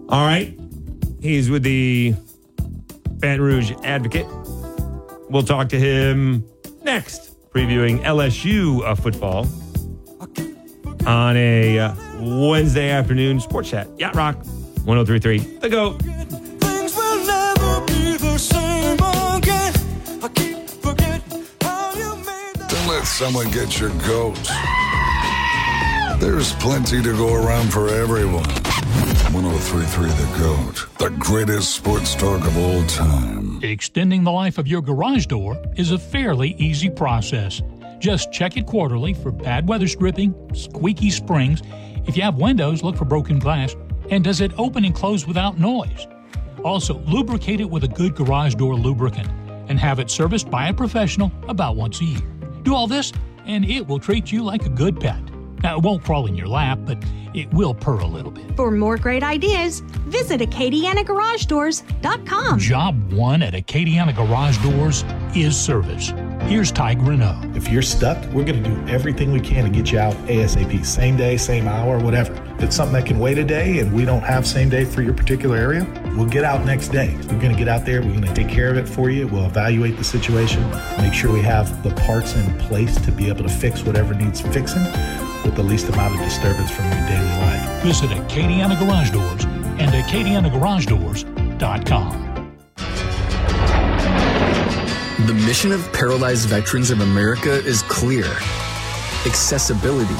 [0.08, 0.56] All right.
[1.24, 2.14] He's with the
[3.12, 4.26] Baton Rouge Advocate.
[5.30, 6.44] We'll talk to him
[6.82, 9.46] next, previewing LSU uh, football
[11.06, 13.88] on a uh, Wednesday afternoon sports chat.
[13.98, 14.36] Yacht Rock
[14.84, 15.38] 1033.
[15.38, 15.98] The GOAT.
[22.68, 24.38] Don't let someone get your goat.
[26.20, 28.44] There's plenty to go around for everyone.
[29.34, 33.58] 1033 The Goat, the greatest sports talk of all time.
[33.64, 37.60] Extending the life of your garage door is a fairly easy process.
[37.98, 41.62] Just check it quarterly for bad weather stripping, squeaky springs.
[42.06, 43.74] If you have windows, look for broken glass.
[44.08, 46.06] And does it open and close without noise?
[46.62, 49.28] Also, lubricate it with a good garage door lubricant
[49.68, 52.22] and have it serviced by a professional about once a year.
[52.62, 53.12] Do all this,
[53.46, 55.33] and it will treat you like a good pet.
[55.64, 56.98] Now, it won't crawl in your lap, but
[57.32, 58.54] it will purr a little bit.
[58.54, 62.58] For more great ideas, visit AcadianaGarageDoors.com.
[62.58, 66.12] Job one at Acadiana Garage Doors is service.
[66.42, 67.56] Here's Ty Greneau.
[67.56, 70.84] If you're stuck, we're going to do everything we can to get you out ASAP,
[70.84, 72.34] same day, same hour, whatever.
[72.58, 75.00] If it's something that can wait a day and we don't have same day for
[75.00, 77.16] your particular area, we'll get out next day.
[77.22, 79.28] We're going to get out there, we're going to take care of it for you.
[79.28, 80.62] We'll evaluate the situation,
[80.98, 84.42] make sure we have the parts in place to be able to fix whatever needs
[84.42, 84.84] fixing
[85.44, 87.82] with the least amount of disturbance from your daily life.
[87.82, 92.20] Visit Acadiana Garage Doors and AcadianaGarageDoors.com.
[95.26, 98.26] The mission of Paralyzed Veterans of America is clear
[99.26, 100.14] accessibility.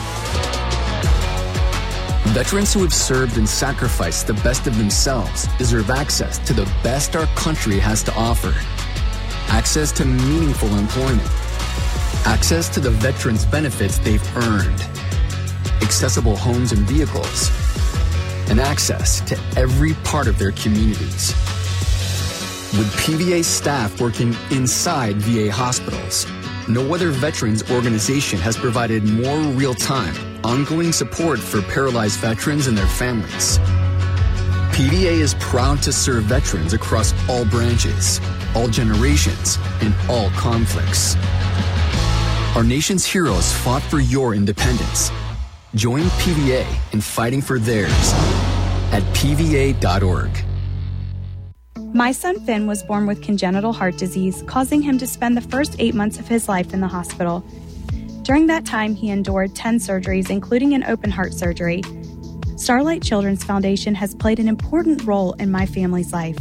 [2.33, 7.15] Veterans who have served and sacrificed the best of themselves deserve access to the best
[7.15, 8.53] our country has to offer.
[9.53, 11.29] Access to meaningful employment.
[12.27, 14.94] Access to the veterans' benefits they've earned.
[15.85, 17.51] Accessible homes and vehicles.
[18.49, 21.35] And access to every part of their communities.
[22.73, 26.27] With PVA staff working inside VA hospitals,
[26.69, 32.77] no other veterans organization has provided more real time, ongoing support for paralyzed veterans and
[32.77, 33.59] their families.
[34.73, 38.21] PVA is proud to serve veterans across all branches,
[38.57, 41.15] all generations, and all conflicts.
[42.57, 45.11] Our nation's heroes fought for your independence.
[45.75, 48.13] Join PVA in fighting for theirs
[48.93, 50.31] at PVA.org.
[51.93, 55.75] My son Finn was born with congenital heart disease, causing him to spend the first
[55.81, 57.45] eight months of his life in the hospital.
[58.23, 61.83] During that time, he endured 10 surgeries, including an open heart surgery.
[62.57, 66.39] Starlight Children's Foundation has played an important role in my family's life.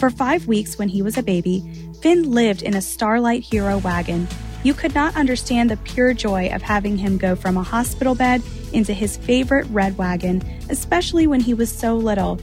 [0.00, 1.62] For five weeks when he was a baby,
[2.02, 4.26] Finn lived in a Starlight Hero wagon.
[4.64, 8.42] You could not understand the pure joy of having him go from a hospital bed
[8.72, 12.40] into his favorite red wagon, especially when he was so little.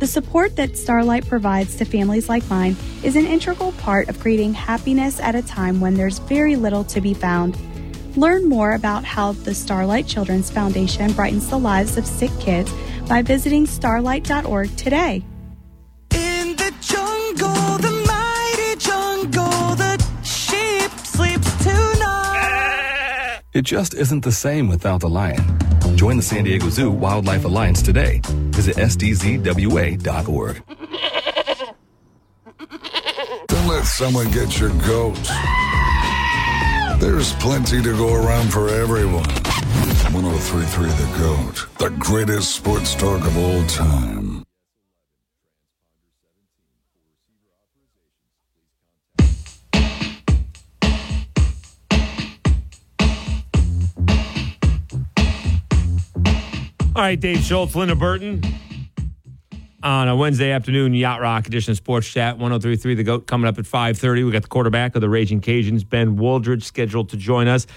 [0.00, 4.54] The support that Starlight provides to families like mine is an integral part of creating
[4.54, 7.56] happiness at a time when there's very little to be found.
[8.16, 12.72] Learn more about how the Starlight Children's Foundation brightens the lives of sick kids
[13.08, 15.22] by visiting starlight.org today.
[23.52, 25.42] It just isn't the same without the lion.
[25.96, 28.20] Join the San Diego Zoo Wildlife Alliance today.
[28.52, 30.62] Visit sdzwa.org.
[33.48, 35.18] Don't let someone get your goat.
[37.00, 39.24] There's plenty to go around for everyone.
[40.12, 44.44] 1033 The Goat, the greatest sports talk of all time.
[56.96, 58.42] All right, Dave Schultz, Linda Burton.
[59.80, 63.66] On a Wednesday afternoon, Yacht Rock edition Sports Chat, 1033 The GOAT coming up at
[63.66, 64.24] 530.
[64.24, 67.68] We got the quarterback of the Ragin' Cajuns, Ben Wooldridge, scheduled to join us.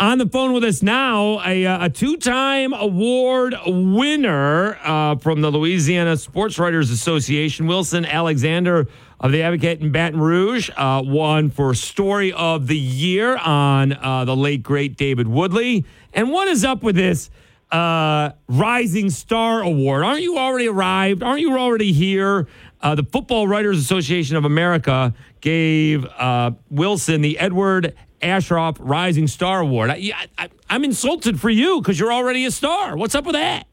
[0.00, 5.52] On the phone with us now, a, uh, a two-time award winner uh, from the
[5.52, 8.88] Louisiana Sports Writers Association, Wilson Alexander
[9.20, 14.24] of the Advocate in Baton Rouge, uh, won for Story of the Year on uh,
[14.24, 15.84] the late, great David Woodley.
[16.12, 17.30] And what is up with this
[17.70, 20.04] uh, Rising Star Award?
[20.04, 21.22] Aren't you already arrived?
[21.22, 22.46] Aren't you already here?
[22.80, 29.60] Uh, the Football Writers Association of America gave uh, Wilson the Edward Aschoff Rising Star
[29.60, 29.90] Award.
[29.90, 32.96] I, I, I'm insulted for you because you're already a star.
[32.96, 33.66] What's up with that?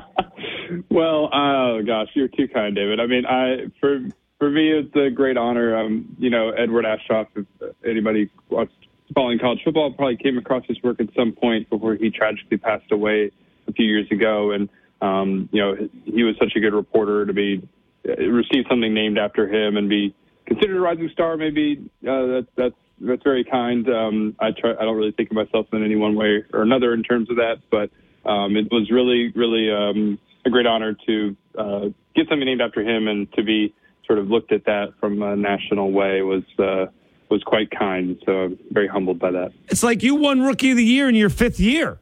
[0.90, 3.00] Well, oh gosh, you're too kind, David.
[3.00, 4.00] I mean, I for
[4.38, 5.76] for me, it's a great honor.
[5.76, 7.26] Um, you know, Edward Aschoff.
[7.36, 7.46] If
[7.84, 12.10] anybody watched following college football, probably came across his work at some point before he
[12.10, 13.30] tragically passed away
[13.66, 14.52] a few years ago.
[14.52, 14.68] And
[15.00, 17.66] um, you know, he was such a good reporter to be
[18.04, 20.14] receive something named after him and be
[20.46, 21.36] considered a rising star.
[21.36, 23.88] Maybe uh, that, that's that's very kind.
[23.88, 24.72] Um, I try.
[24.72, 27.36] I don't really think of myself in any one way or another in terms of
[27.36, 27.90] that, but
[28.28, 31.80] um, it was really, really um, a great honor to uh,
[32.14, 33.74] get something named after him and to be
[34.06, 36.86] sort of looked at that from a national way was uh,
[37.30, 38.20] was quite kind.
[38.26, 39.52] So I'm very humbled by that.
[39.68, 41.98] It's like you won Rookie of the Year in your fifth year.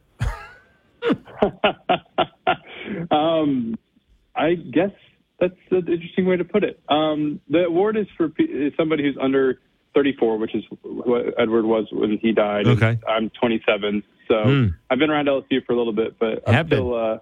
[3.11, 3.75] Um,
[4.35, 4.91] I guess
[5.39, 6.79] that's an interesting way to put it.
[6.87, 8.31] Um, the award is for
[8.77, 9.59] somebody who's under
[9.93, 12.65] 34, which is what Edward was when he died.
[12.67, 12.97] Okay.
[13.07, 14.65] I'm 27, so Hmm.
[14.89, 17.19] I've been around LSU for a little bit, but I'm still uh,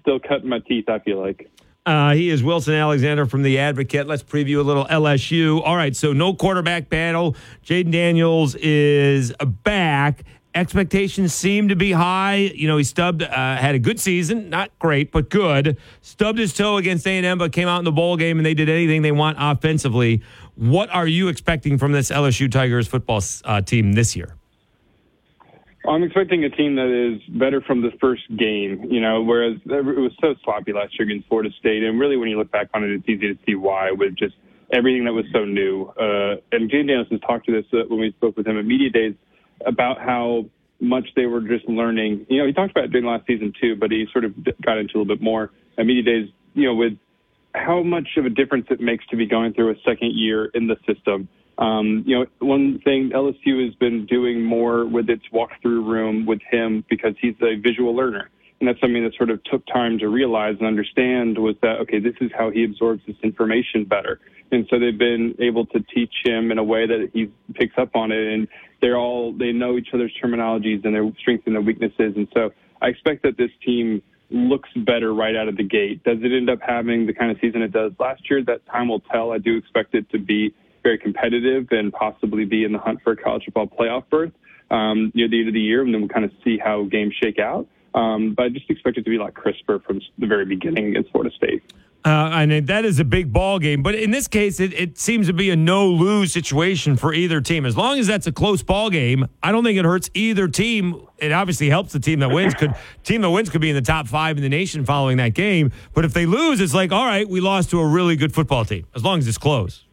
[0.00, 0.88] still cutting my teeth.
[0.88, 1.50] I feel like.
[1.86, 4.06] Uh, he is Wilson Alexander from The Advocate.
[4.06, 5.62] Let's preview a little LSU.
[5.64, 7.34] All right, so no quarterback battle.
[7.64, 9.32] Jayden Daniels is
[9.64, 10.24] back.
[10.54, 12.52] Expectations seem to be high.
[12.54, 15.78] You know, he stubbed, uh, had a good season, not great, but good.
[16.02, 18.68] Stubbed his toe against A&M, but came out in the bowl game and they did
[18.68, 20.22] anything they want offensively.
[20.56, 24.36] What are you expecting from this LSU Tigers football uh, team this year?
[25.88, 29.84] I'm expecting a team that is better from the first game, you know, whereas it
[29.84, 31.82] was so sloppy last year against Florida State.
[31.82, 34.34] And really, when you look back on it, it's easy to see why with just
[34.72, 35.86] everything that was so new.
[35.98, 38.66] Uh, and Jayden Daniels has talked to this uh, when we spoke with him at
[38.66, 39.14] Media Days
[39.64, 40.44] about how
[40.80, 42.26] much they were just learning.
[42.28, 44.78] You know, he talked about it during last season too, but he sort of got
[44.78, 46.92] into a little bit more at Media Days, you know, with
[47.54, 50.66] how much of a difference it makes to be going through a second year in
[50.66, 51.28] the system.
[51.60, 56.40] Um, you know, one thing LSU has been doing more with its walkthrough room with
[56.50, 58.30] him because he's a visual learner.
[58.60, 61.98] And that's something that sort of took time to realize and understand was that, okay,
[61.98, 64.20] this is how he absorbs this information better.
[64.52, 67.94] And so they've been able to teach him in a way that he picks up
[67.94, 68.26] on it.
[68.32, 68.48] And
[68.80, 72.14] they're all, they know each other's terminologies and their strengths and their weaknesses.
[72.16, 72.50] And so
[72.82, 76.04] I expect that this team looks better right out of the gate.
[76.04, 78.42] Does it end up having the kind of season it does last year?
[78.42, 79.32] That time will tell.
[79.32, 83.12] I do expect it to be very competitive and possibly be in the hunt for
[83.12, 84.32] a college football playoff berth
[84.70, 87.14] um, near the end of the year, and then we'll kind of see how games
[87.20, 87.66] shake out.
[87.94, 90.90] Um, but I just expect it to be a lot crisper from the very beginning
[90.90, 91.62] against Florida State.
[92.02, 93.82] Uh, and that is a big ball game.
[93.82, 97.42] But in this case, it, it seems to be a no lose situation for either
[97.42, 97.66] team.
[97.66, 101.06] As long as that's a close ball game, I don't think it hurts either team.
[101.18, 102.54] It obviously helps the team that wins.
[102.54, 102.74] Could
[103.04, 105.72] team that wins could be in the top five in the nation following that game.
[105.92, 108.64] But if they lose, it's like, all right, we lost to a really good football
[108.64, 108.86] team.
[108.94, 109.84] As long as it's close.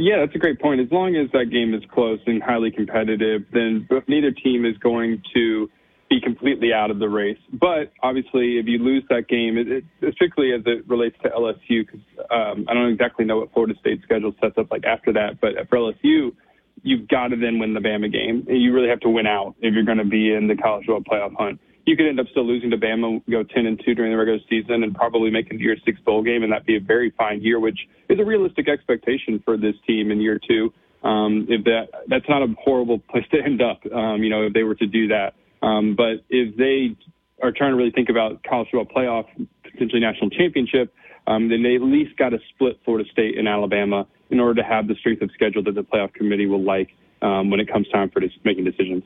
[0.00, 0.80] Yeah, that's a great point.
[0.80, 5.22] As long as that game is close and highly competitive, then neither team is going
[5.34, 5.68] to
[6.08, 7.38] be completely out of the race.
[7.52, 11.84] But obviously, if you lose that game, it, it, particularly as it relates to LSU,
[11.86, 15.38] because um, I don't exactly know what Florida State's schedule sets up like after that.
[15.38, 16.34] But for LSU,
[16.82, 18.46] you've got to then win the Bama game.
[18.48, 21.04] You really have to win out if you're going to be in the college football
[21.04, 21.60] playoff hunt.
[21.86, 24.40] You could end up still losing to Bama, go 10 and 2 during the regular
[24.48, 27.10] season, and probably make it a year six bowl game, and that'd be a very
[27.10, 27.78] fine year, which
[28.08, 30.72] is a realistic expectation for this team in year two.
[31.02, 34.52] Um, if that that's not a horrible place to end up, um, you know, if
[34.52, 35.34] they were to do that.
[35.62, 36.96] Um, but if they
[37.42, 40.92] are trying to really think about college football playoff, potentially national championship,
[41.26, 44.66] um, then they at least got to split Florida State and Alabama in order to
[44.66, 46.90] have the strength of schedule that the playoff committee will like
[47.22, 49.02] um, when it comes time for making decisions.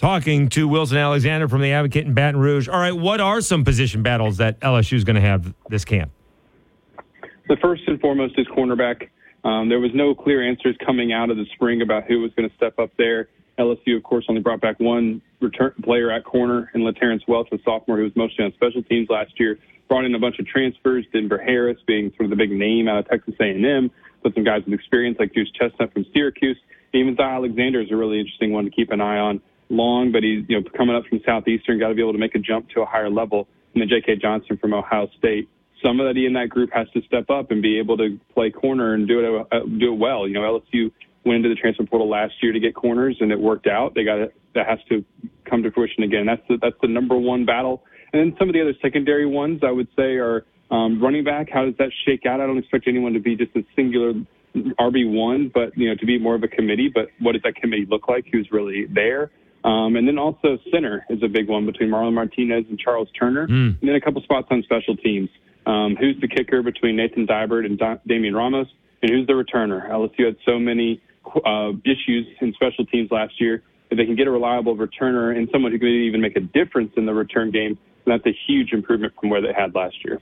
[0.00, 2.70] Talking to Wilson Alexander from the Advocate in Baton Rouge.
[2.70, 6.10] All right, what are some position battles that LSU is going to have this camp?
[7.48, 9.10] The first and foremost is cornerback.
[9.44, 12.48] Um, there was no clear answers coming out of the spring about who was going
[12.48, 13.28] to step up there.
[13.58, 17.58] LSU, of course, only brought back one return player at corner and LaTerrence Welch, a
[17.62, 19.58] sophomore who was mostly on special teams last year.
[19.86, 21.04] Brought in a bunch of transfers.
[21.12, 23.90] Denver Harris being sort of the big name out of Texas A&M.
[24.22, 26.56] Put some guys with experience like Duce Chestnut from Syracuse.
[26.94, 29.42] Even Zy Alexander is a really interesting one to keep an eye on.
[29.70, 32.34] Long, but he's you know coming up from Southeastern, got to be able to make
[32.34, 33.48] a jump to a higher level.
[33.74, 34.16] And then J.K.
[34.16, 35.48] Johnson from Ohio State.
[35.82, 39.08] Somebody in that group has to step up and be able to play corner and
[39.08, 40.28] do it uh, do it well.
[40.28, 40.90] You know, LSU
[41.24, 43.94] went into the transfer portal last year to get corners, and it worked out.
[43.94, 44.34] They got it.
[44.54, 45.04] That has to
[45.48, 46.26] come to fruition again.
[46.26, 47.84] That's the, that's the number one battle.
[48.12, 51.48] And then some of the other secondary ones, I would say, are um, running back.
[51.52, 52.40] How does that shake out?
[52.40, 54.14] I don't expect anyone to be just a singular
[54.54, 56.90] RB one, but you know, to be more of a committee.
[56.92, 58.26] But what does that committee look like?
[58.32, 59.30] Who's really there?
[59.64, 63.46] Um, and then also center is a big one between Marlon Martinez and Charles Turner,
[63.46, 63.78] mm.
[63.80, 65.28] and then a couple spots on special teams.
[65.66, 68.68] Um, who's the kicker between Nathan Dibert and da- Damian Ramos,
[69.02, 69.88] and who's the returner?
[69.90, 71.02] LSU had so many
[71.44, 73.62] uh, issues in special teams last year.
[73.90, 76.92] If they can get a reliable returner and someone who can even make a difference
[76.96, 80.20] in the return game, that's a huge improvement from where they had last year.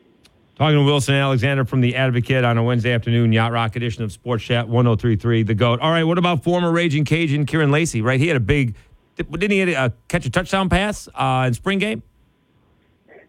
[0.57, 4.11] Talking to Wilson Alexander from the Advocate on a Wednesday afternoon Yacht Rock edition of
[4.11, 5.79] Sports Chat 1033 The GOAT.
[5.79, 8.19] All right, what about former Ragin' Cajun Kyren Lacy, right?
[8.19, 8.75] He had a big,
[9.19, 12.03] didn't he uh, catch a touchdown pass uh, in spring game?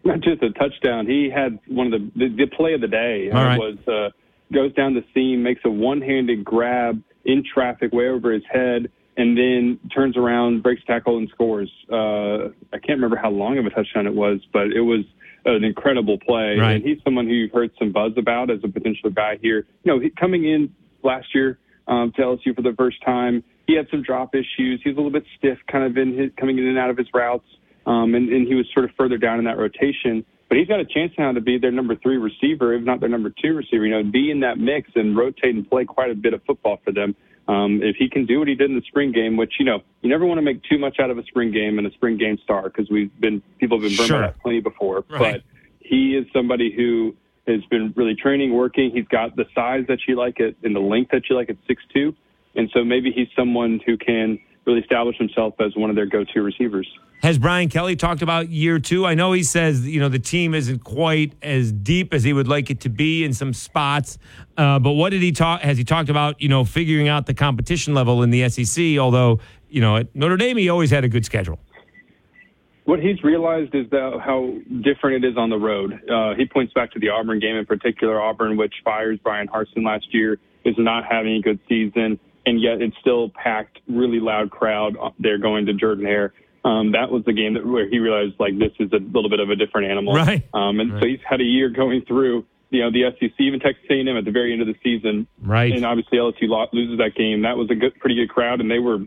[0.04, 1.06] Not just a touchdown.
[1.06, 3.30] He had one of the, the, the play of the day.
[3.30, 3.58] All right.
[3.58, 4.10] was uh,
[4.52, 8.90] goes down the seam, makes a one handed grab in traffic way over his head,
[9.16, 11.70] and then turns around, breaks tackle, and scores.
[11.92, 15.04] Uh, I can't remember how long of a touchdown it was, but it was
[15.44, 16.56] an incredible play.
[16.58, 16.72] Right.
[16.72, 19.66] And he's someone who you've heard some buzz about as a potential guy here.
[19.84, 23.76] You know, he, coming in last year um, to LSU for the first time, he
[23.76, 24.80] had some drop issues.
[24.82, 26.96] He was a little bit stiff, kind of in his coming in and out of
[26.96, 27.46] his routes,
[27.86, 30.24] um, and, and he was sort of further down in that rotation.
[30.48, 33.08] But he's got a chance now to be their number three receiver, if not their
[33.08, 33.86] number two receiver.
[33.86, 36.80] You know, be in that mix and rotate and play quite a bit of football
[36.84, 37.14] for them.
[37.46, 39.78] Um, if he can do what he did in the spring game, which you know
[40.02, 42.18] you never want to make too much out of a spring game and a spring
[42.18, 44.20] game star because we've been people have been burned Sure.
[44.20, 45.04] by that plenty before.
[45.08, 45.34] Right.
[45.34, 45.42] But
[45.78, 47.14] he is somebody who
[47.46, 48.90] has been really training, working.
[48.92, 51.56] He's got the size that you like it and the length that you like at
[51.66, 52.14] six two,
[52.54, 56.42] and so maybe he's someone who can really establish himself as one of their go-to
[56.42, 56.88] receivers.
[57.22, 59.04] Has Brian Kelly talked about year two?
[59.04, 62.48] I know he says you know the team isn't quite as deep as he would
[62.48, 64.18] like it to be in some spots,
[64.56, 65.60] uh, but what did he talk?
[65.60, 68.96] Has he talked about you know figuring out the competition level in the SEC?
[68.98, 71.58] Although you know at Notre Dame he always had a good schedule.
[72.84, 75.92] What he's realized is that how different it is on the road.
[76.10, 78.20] Uh, he points back to the Auburn game in particular.
[78.20, 82.18] Auburn, which fires Bryan Harsin last year, is not having a good season,
[82.50, 84.96] and yet it's still packed, really loud crowd.
[85.20, 86.34] They're going to Jordan Hare.
[86.64, 89.38] Um, that was the game that where he realized like this is a little bit
[89.38, 90.14] of a different animal.
[90.14, 90.42] Right.
[90.52, 92.44] Um, and so he's had a year going through.
[92.70, 95.72] You know the SEC, even Texas A&M at the very end of the season, Right.
[95.72, 97.42] And obviously LSU loses that game.
[97.42, 98.98] That was a good, pretty good crowd, and they were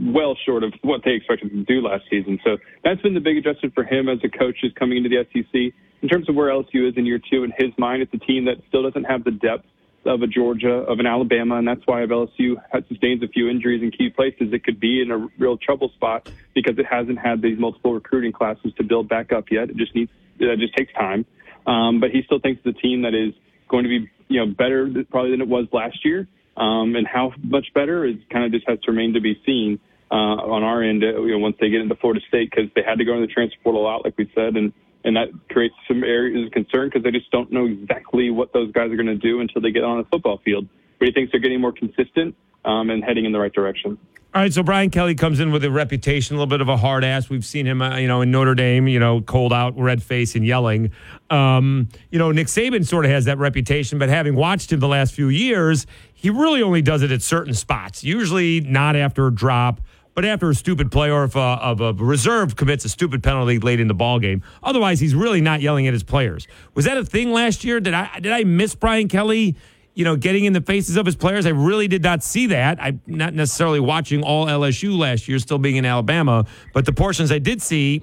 [0.00, 2.38] well short of what they expected to do last season.
[2.44, 5.26] So that's been the big adjustment for him as a coach is coming into the
[5.32, 5.74] SEC.
[6.00, 8.44] In terms of where LSU is in year two, in his mind, it's a team
[8.44, 9.66] that still doesn't have the depth
[10.08, 13.48] of a Georgia, of an Alabama, and that's why if LSU has sustains a few
[13.48, 17.18] injuries in key places, it could be in a real trouble spot because it hasn't
[17.18, 19.70] had these multiple recruiting classes to build back up yet.
[19.70, 21.26] It just needs, it just takes time.
[21.66, 23.34] Um, but he still thinks the team that is
[23.68, 26.26] going to be, you know, better probably than it was last year.
[26.56, 29.78] Um, and how much better is kind of just has to remain to be seen
[30.10, 31.04] uh, on our end.
[31.04, 33.20] Uh, you know, once they get into Florida State, because they had to go in
[33.20, 34.72] the transfer portal out, like we said, and
[35.04, 38.72] and that creates some areas of concern because they just don't know exactly what those
[38.72, 40.68] guys are going to do until they get on the football field.
[40.98, 42.34] But he thinks they're getting more consistent
[42.64, 43.98] um, and heading in the right direction.
[44.34, 46.76] All right, so Brian Kelly comes in with a reputation, a little bit of a
[46.76, 47.30] hard ass.
[47.30, 50.34] We've seen him, uh, you know, in Notre Dame, you know, cold out, red face,
[50.34, 50.90] and yelling.
[51.30, 54.88] Um, you know, Nick Saban sort of has that reputation, but having watched him the
[54.88, 58.04] last few years, he really only does it at certain spots.
[58.04, 59.80] Usually not after a drop,
[60.18, 63.60] but after a stupid play or if a, of a reserve commits a stupid penalty
[63.60, 64.42] late in the ball game.
[64.64, 66.48] Otherwise, he's really not yelling at his players.
[66.74, 67.78] Was that a thing last year?
[67.78, 69.54] Did I did I miss Brian Kelly?
[69.94, 71.46] you know, getting in the faces of his players.
[71.46, 72.82] I really did not see that.
[72.82, 77.30] I'm not necessarily watching all LSU last year, still being in Alabama, but the portions
[77.30, 78.02] I did see,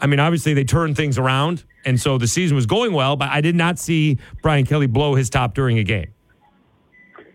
[0.00, 3.28] I mean, obviously they turned things around, and so the season was going well, but
[3.28, 6.14] I did not see Brian Kelly blow his top during a game.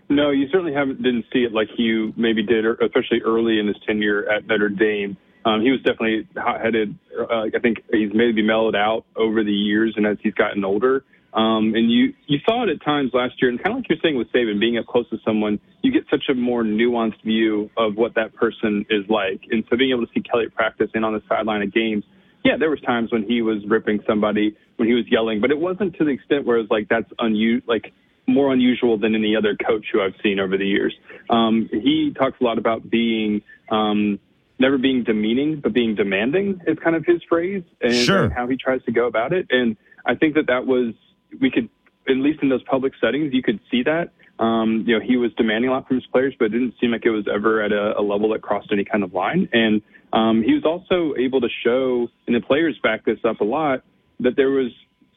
[0.10, 3.76] No, you certainly haven't didn't see it like you maybe did, especially early in his
[3.86, 5.18] tenure at Notre Dame.
[5.45, 6.97] Um, he was definitely hot-headed.
[7.18, 11.05] Uh, I think he's maybe mellowed out over the years, and as he's gotten older.
[11.34, 13.99] Um, and you, you saw it at times last year, and kind of like you're
[14.01, 17.70] saying with Saban, being up close to someone, you get such a more nuanced view
[17.78, 19.41] of what that person is like.
[19.51, 22.03] And so being able to see Kelly practice and on the sideline of games,
[22.43, 25.60] yeah, there was times when he was ripping somebody, when he was yelling, but it
[25.60, 27.93] wasn't to the extent where it's like that's unusual, like
[28.28, 30.93] more unusual than any other coach who I've seen over the years.
[31.30, 34.19] Um, he talks a lot about being um,
[34.59, 38.25] never being demeaning, but being demanding is kind of his phrase, and, Sure.
[38.25, 39.47] and how he tries to go about it.
[39.49, 40.93] And I think that that was
[41.39, 41.69] we could
[42.09, 44.11] at least in those public settings you could see that.
[44.39, 46.91] Um, you know, he was demanding a lot from his players, but it didn't seem
[46.91, 49.49] like it was ever at a, a level that crossed any kind of line.
[49.51, 49.82] And
[50.13, 53.84] um, he was also able to show, and the players back this up a lot,
[54.19, 54.71] that there was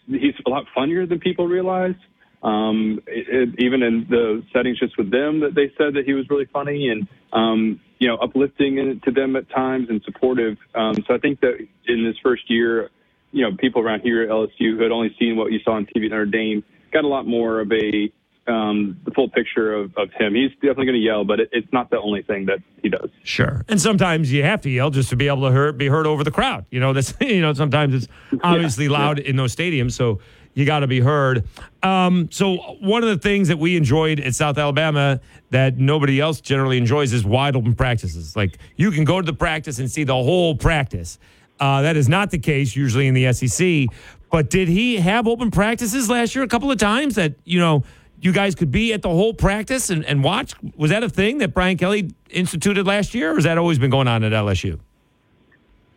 [0.09, 1.95] he's a lot funnier than people realize.
[2.43, 6.15] Um, it, it, even in the settings just with them, that they said that he
[6.15, 10.57] was really funny and um, you know uplifting to them at times and supportive.
[10.75, 12.91] Um, so I think that in this first year,
[13.33, 15.87] you know, people around here at LSU who had only seen what you saw on
[15.87, 18.13] TV at Notre Dame got a lot more of a
[18.47, 20.35] um, the full picture of, of him.
[20.35, 23.11] He's definitely going to yell, but it, it's not the only thing that he does.
[23.23, 23.65] Sure.
[23.69, 26.25] And sometimes you have to yell just to be able to hear, be heard over
[26.25, 26.65] the crowd.
[26.71, 28.09] You know, that's you know sometimes it's
[28.43, 30.21] obviously loud in those stadiums, so
[30.55, 31.45] you got to be heard.
[31.83, 35.21] Um, so one of the things that we enjoyed at South Alabama
[35.51, 38.37] that nobody else generally enjoys is wide open practices.
[38.37, 41.19] Like you can go to the practice and see the whole practice.
[41.59, 43.87] Uh, that is not the case usually in the SEC.
[44.31, 47.85] But did he have open practices last year a couple of times that you know?
[48.23, 50.53] You guys could be at the whole practice and, and watch.
[50.77, 53.89] Was that a thing that Brian Kelly instituted last year, or has that always been
[53.89, 54.79] going on at LSU?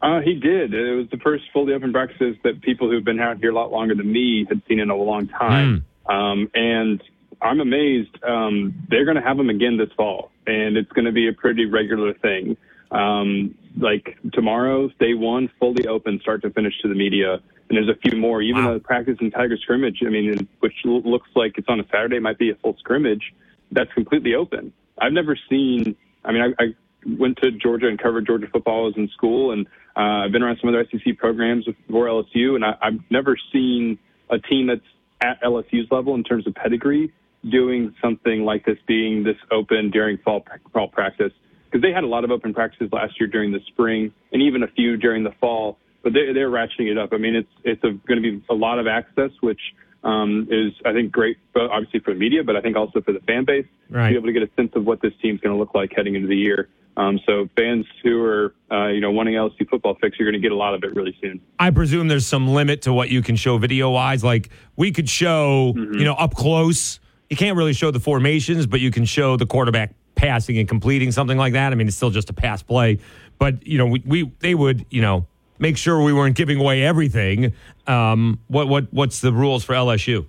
[0.04, 0.74] Uh, he did.
[0.74, 3.72] It was the first fully open practices that people who've been out here a lot
[3.72, 5.86] longer than me had seen in a long time.
[6.06, 7.02] Um, and
[7.42, 8.22] I'm amazed.
[8.22, 11.34] Um, they're going to have them again this fall, and it's going to be a
[11.34, 12.58] pretty regular thing.
[12.92, 17.40] Um, like tomorrow, day one, fully open, start to finish to the media.
[17.70, 20.00] And there's a few more, even the practice and Tiger scrimmage.
[20.06, 23.34] I mean, which looks like it's on a Saturday, might be a full scrimmage.
[23.72, 24.74] That's completely open.
[25.00, 25.96] I've never seen.
[26.26, 26.76] I mean, I, I
[27.18, 29.66] went to Georgia and covered Georgia football as in school, and
[29.96, 34.00] uh, I've been around some other SEC programs before LSU, and I, I've never seen
[34.30, 34.82] a team that's
[35.22, 37.12] at LSU's level in terms of pedigree
[37.50, 41.32] doing something like this, being this open during fall fall practice.
[41.66, 44.64] Because they had a lot of open practices last year during the spring, and even
[44.64, 45.78] a few during the fall.
[46.04, 47.14] But they, they're ratcheting it up.
[47.14, 49.60] I mean, it's it's going to be a lot of access, which
[50.04, 53.22] um, is I think great, obviously for the media, but I think also for the
[53.22, 54.08] fan base Right.
[54.08, 55.94] to be able to get a sense of what this team's going to look like
[55.96, 56.68] heading into the year.
[56.96, 60.46] Um, so fans who are uh, you know wanting LSU football fix, you're going to
[60.46, 61.42] get a lot of it really soon.
[61.60, 64.24] I presume there's some limit to what you can show video wise.
[64.24, 67.00] Like we could show, you know, up close.
[67.30, 71.12] You can't really show the formations, but you can show the quarterback passing and completing
[71.12, 71.72] something like that.
[71.72, 73.00] I mean, it's still just a pass play,
[73.40, 75.26] but you know, we, we they would, you know,
[75.60, 77.54] make sure we weren't giving away everything.
[77.88, 80.28] Um, what what what's the rules for LSU?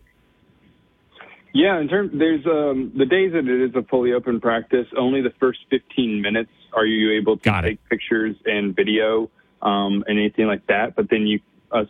[1.55, 4.89] Yeah, in terms there's um, the days that it is a fully open practice.
[4.99, 9.31] Only the first 15 minutes are you able to take pictures and video
[9.63, 10.97] um, and anything like that.
[10.97, 11.39] But then you
[11.71, 11.87] us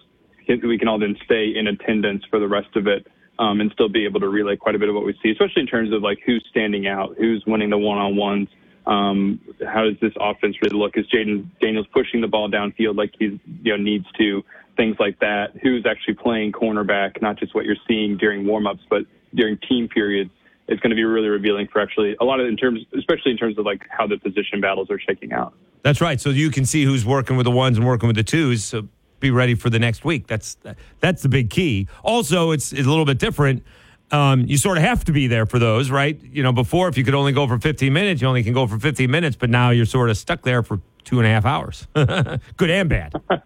[0.46, 3.06] we can all then stay in attendance for the rest of it
[3.38, 5.62] um, and still be able to relay quite a bit of what we see, especially
[5.62, 8.48] in terms of like who's standing out, who's winning the one-on-ones.
[8.86, 10.98] Um, how does this offense really look?
[10.98, 14.42] Is Jayden Daniels pushing the ball downfield like he you know needs to?
[14.76, 15.56] Things like that.
[15.62, 17.22] Who's actually playing cornerback?
[17.22, 20.30] Not just what you're seeing during warmups, but during team periods.
[20.66, 23.36] It's going to be really revealing for actually a lot of in terms, especially in
[23.36, 25.54] terms of like how the position battles are shaking out.
[25.82, 26.18] That's right.
[26.18, 28.64] So you can see who's working with the ones and working with the twos.
[28.64, 28.88] So
[29.20, 30.26] be ready for the next week.
[30.26, 30.56] That's
[31.00, 31.88] that's the big key.
[32.02, 33.62] Also, it's, it's a little bit different.
[34.10, 36.20] Um, you sort of have to be there for those, right?
[36.22, 38.66] You know, before if you could only go for 15 minutes, you only can go
[38.66, 41.44] for 15 minutes, but now you're sort of stuck there for two and a half
[41.44, 41.86] hours.
[42.56, 43.12] Good and bad.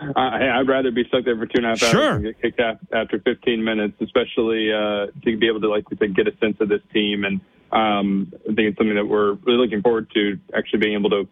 [0.00, 2.12] Uh, hey, I'd rather be stuck there for two and a half hours Sure.
[2.14, 6.08] and get kicked out after 15 minutes, especially uh, to be able to like to
[6.08, 7.24] get a sense of this team.
[7.24, 7.40] And
[7.72, 11.28] um, I think it's something that we're really looking forward to actually being able to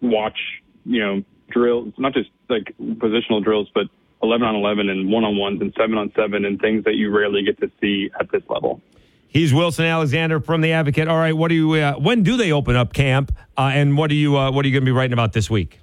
[0.00, 0.38] watch,
[0.84, 3.84] you know, drills, not just like positional drills, but
[4.22, 7.10] 11 on 11 and one on ones and seven on seven and things that you
[7.10, 8.80] rarely get to see at this level.
[9.28, 11.06] He's Wilson Alexander from the Advocate.
[11.06, 11.74] All right, what do you?
[11.74, 13.30] Uh, when do they open up camp?
[13.58, 14.38] Uh, and what are you?
[14.38, 15.80] Uh, what are you going to be writing about this week?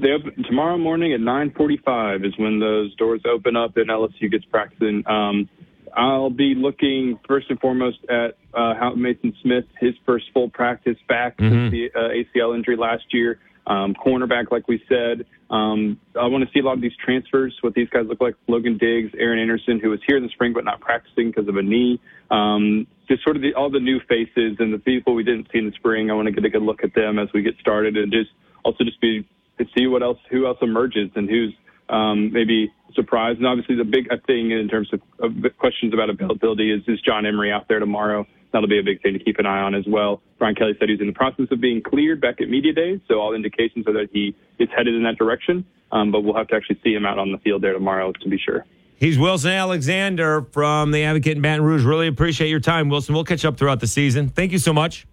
[0.00, 4.44] They open tomorrow morning at 9:45 is when those doors open up and LSU gets
[4.46, 5.06] practicing.
[5.06, 5.48] Um,
[5.94, 10.96] I'll be looking first and foremost at uh, how Maason Smith, his first full practice
[11.08, 13.40] back since the uh, ACL injury last year.
[13.66, 15.26] Um, cornerback, like we said.
[15.50, 18.34] Um, I want to see a lot of these transfers, what these guys look like.
[18.48, 21.56] Logan Diggs, Aaron Anderson, who was here in the spring but not practicing because of
[21.56, 22.00] a knee.
[22.30, 25.58] Um, just sort of the, all the new faces and the people we didn't see
[25.58, 26.10] in the spring.
[26.10, 28.30] I want to get a good look at them as we get started and just
[28.64, 29.28] also just be
[29.60, 31.54] to see what else, who else emerges and who's
[31.88, 33.38] um, maybe surprised.
[33.38, 37.26] And obviously, the big thing in terms of, of questions about availability is is John
[37.26, 38.26] Emery out there tomorrow.
[38.52, 40.22] That'll be a big thing to keep an eye on as well.
[40.38, 43.20] Brian Kelly said he's in the process of being cleared back at media day, so
[43.20, 45.64] all indications are that he is headed in that direction.
[45.92, 48.28] Um, but we'll have to actually see him out on the field there tomorrow to
[48.28, 48.64] be sure.
[48.96, 51.84] He's Wilson Alexander from the Advocate in Baton Rouge.
[51.84, 53.14] Really appreciate your time, Wilson.
[53.14, 54.28] We'll catch up throughout the season.
[54.28, 55.06] Thank you so much.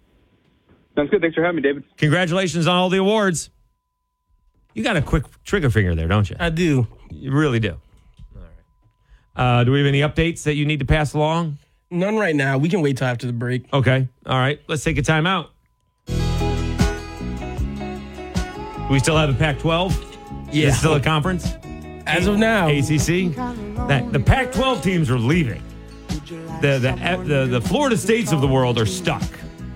[0.94, 1.20] Sounds good.
[1.20, 1.84] Thanks for having me, David.
[1.96, 3.50] Congratulations on all the awards.
[4.74, 6.36] You got a quick trigger finger there, don't you?
[6.38, 6.86] I do.
[7.10, 7.76] You really do.
[8.36, 8.50] All right.
[9.60, 11.58] Uh, do we have any updates that you need to pass along?
[11.90, 12.58] None right now.
[12.58, 13.64] We can wait till after the break.
[13.72, 14.08] Okay.
[14.26, 14.60] All right.
[14.68, 15.50] Let's take a time out.
[16.06, 16.14] Do
[18.94, 20.16] we still have a Pac 12?
[20.52, 20.68] Yeah.
[20.68, 21.54] Is it still a conference?
[22.06, 22.68] As of now.
[22.68, 23.34] ACC?
[23.88, 25.62] That, the Pac 12 teams are leaving.
[26.60, 29.22] The, the, the, the Florida states of the world are stuck.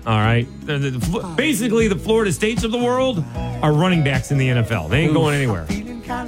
[0.05, 0.47] All right.
[0.65, 3.23] The- the- basically, the Florida states of the world
[3.63, 4.89] are running backs in the NFL.
[4.89, 5.65] They ain't going anywhere.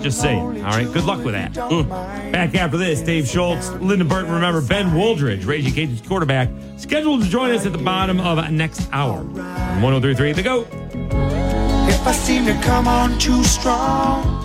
[0.02, 0.40] Just saying.
[0.40, 0.92] All right.
[0.92, 1.52] Good luck with that.
[1.52, 2.32] Mm.
[2.32, 7.30] Back after this, Dave Schultz, Linda Burton, remember Ben Wooldridge, Ragin' Cajuns quarterback, scheduled to
[7.30, 9.20] join us at the bottom of next hour.
[9.20, 10.68] On 1033 The Goat.
[10.72, 14.45] If I seem to come on too strong.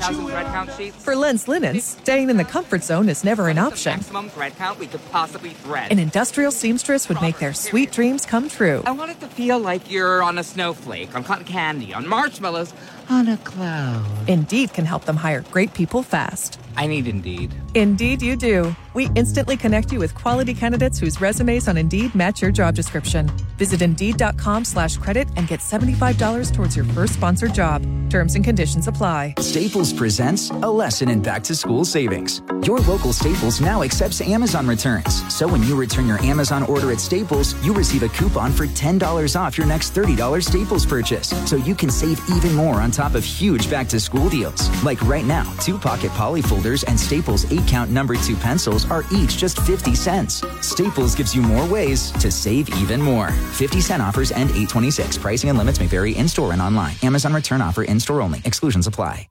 [0.00, 1.04] Can we make 10,000 thread count sheets?
[1.04, 3.92] For Lens Linens, staying in the comfort zone is never an option.
[3.92, 5.92] Maximum thread count we could possibly thread.
[5.92, 8.82] An industrial seamstress would make their sweet dreams come true.
[8.86, 12.74] I want it to feel like you're on a snowflake, on cotton candy, on marshmallows,
[13.08, 14.04] on a cloud.
[14.28, 16.60] Indeed can help them hire great people fast.
[16.76, 17.54] I need Indeed.
[17.74, 18.74] Indeed, you do.
[18.94, 23.26] We instantly connect you with quality candidates whose resumes on Indeed match your job description.
[23.58, 27.82] Visit Indeed.com slash credit and get $75 towards your first sponsored job.
[28.10, 29.34] Terms and conditions apply.
[29.40, 32.42] Staples presents a lesson in back to school savings.
[32.62, 35.34] Your local Staples now accepts Amazon returns.
[35.34, 39.34] So when you return your Amazon order at Staples, you receive a coupon for $10
[39.40, 41.30] off your next $30 Staples purchase.
[41.50, 44.70] So you can save even more on top of huge back to school deals.
[44.84, 49.04] Like right now, two pocket poly folders and Staples 8 count number 2 pencils are
[49.12, 50.42] each just 50 cents.
[50.60, 53.30] Staples gives you more ways to save even more.
[53.30, 55.18] 50 cent offers end 826.
[55.18, 56.96] Pricing and limits may vary in store and online.
[57.02, 58.40] Amazon return offer in store only.
[58.44, 59.28] Exclusions apply.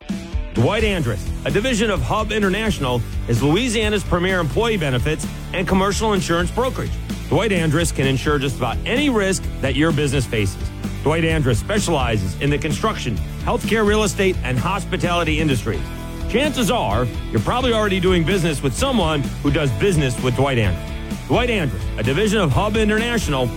[0.54, 6.52] Dwight Andrus, a division of Hub International, is Louisiana's premier employee benefits and commercial insurance
[6.52, 6.92] brokerage.
[7.30, 10.62] Dwight Andrus can insure just about any risk that your business faces.
[11.02, 15.82] Dwight Andrus specializes in the construction, healthcare, real estate, and hospitality industries.
[16.30, 21.28] Chances are you're probably already doing business with someone who does business with Dwight Andrus.
[21.28, 23.48] Dwight Andrus, a division of Hub International.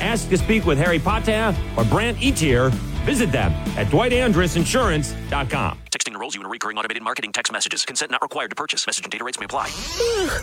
[0.00, 2.70] Ask to speak with Harry Potter or Brant Etier.
[3.04, 5.83] Visit them at dwightandrusinsurance.com.
[6.14, 7.84] Texting enrolls you in recurring automated marketing text messages.
[7.84, 8.86] Consent not required to purchase.
[8.86, 9.68] Message and data rates may apply.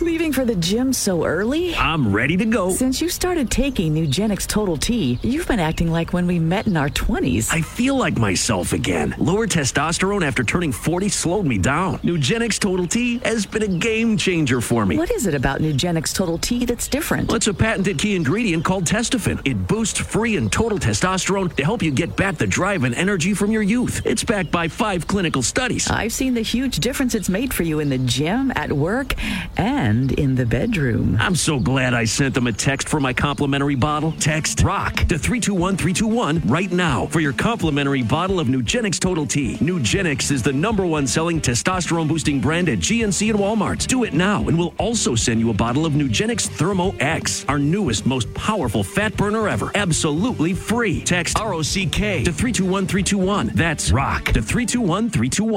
[0.00, 1.74] Leaving for the gym so early?
[1.76, 2.70] I'm ready to go.
[2.70, 6.76] Since you started taking Nugenix Total T, you've been acting like when we met in
[6.76, 7.52] our 20s.
[7.52, 9.14] I feel like myself again.
[9.18, 11.98] Lower testosterone after turning 40 slowed me down.
[11.98, 14.98] Nugenix Total T has been a game changer for me.
[14.98, 17.28] What is it about Nugenix Total T that's different?
[17.28, 19.40] Well, it's a patented key ingredient called Testofen.
[19.44, 23.34] It boosts free and total testosterone to help you get back the drive and energy
[23.34, 24.04] from your youth.
[24.04, 25.88] It's backed by five clinical studies studies.
[25.88, 29.14] I've seen the huge difference it's made for you in the gym, at work,
[29.56, 31.16] and in the bedroom.
[31.20, 34.10] I'm so glad I sent them a text for my complimentary bottle.
[34.18, 39.56] Text ROCK to 321321 right now for your complimentary bottle of Nugenix Total T.
[39.58, 43.86] Nugenix is the number one selling testosterone boosting brand at GNC and Walmart.
[43.86, 47.60] Do it now, and we'll also send you a bottle of Nugenix Thermo X, our
[47.60, 49.70] newest, most powerful fat burner ever.
[49.76, 51.02] Absolutely free.
[51.02, 53.52] Text ROCK to 321321.
[53.54, 55.51] That's ROCK to 321321.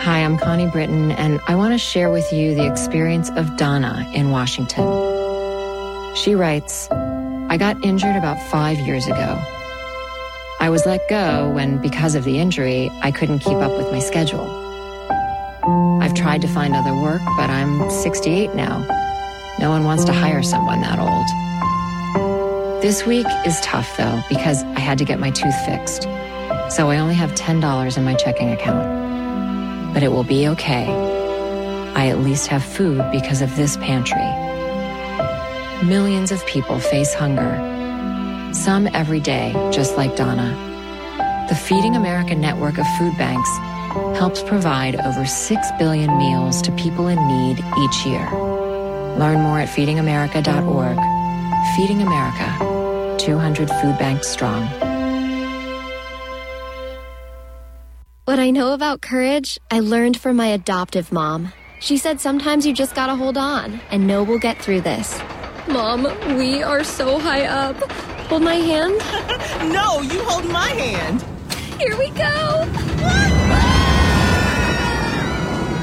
[0.00, 4.08] Hi, I'm Connie Britton, and I want to share with you the experience of Donna
[4.14, 4.84] in Washington.
[6.14, 9.42] She writes I got injured about five years ago.
[10.60, 13.98] I was let go when, because of the injury, I couldn't keep up with my
[13.98, 14.48] schedule.
[16.00, 18.86] I've tried to find other work, but I'm 68 now.
[19.58, 21.26] No one wants to hire someone that old.
[22.82, 26.06] This week is tough, though, because I had to get my tooth fixed.
[26.70, 29.92] So I only have $10 in my checking account.
[29.92, 30.86] But it will be okay.
[31.96, 34.22] I at least have food because of this pantry.
[35.84, 37.58] Millions of people face hunger.
[38.54, 40.56] Some every day, just like Donna.
[41.48, 43.50] The Feeding America network of food banks
[44.16, 48.30] helps provide over 6 billion meals to people in need each year.
[49.18, 50.98] Learn more at feedingamerica.org.
[51.76, 54.68] Feeding America, 200 food banks strong.
[58.40, 61.52] What I know about courage, I learned from my adoptive mom.
[61.78, 65.20] She said sometimes you just gotta hold on and know we'll get through this.
[65.68, 66.04] Mom,
[66.38, 67.76] we are so high up.
[68.30, 68.96] Hold my hand.
[69.74, 71.20] no, you hold my hand.
[71.78, 72.66] Here we go.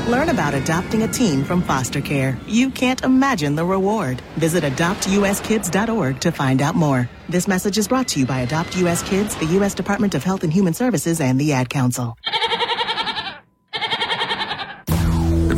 [0.09, 2.39] Learn about adopting a teen from foster care.
[2.47, 4.19] You can't imagine the reward.
[4.37, 7.07] Visit adoptuskids.org to find out more.
[7.29, 9.75] This message is brought to you by Adopt US Kids, the U.S.
[9.75, 12.17] Department of Health and Human Services, and the Ad Council.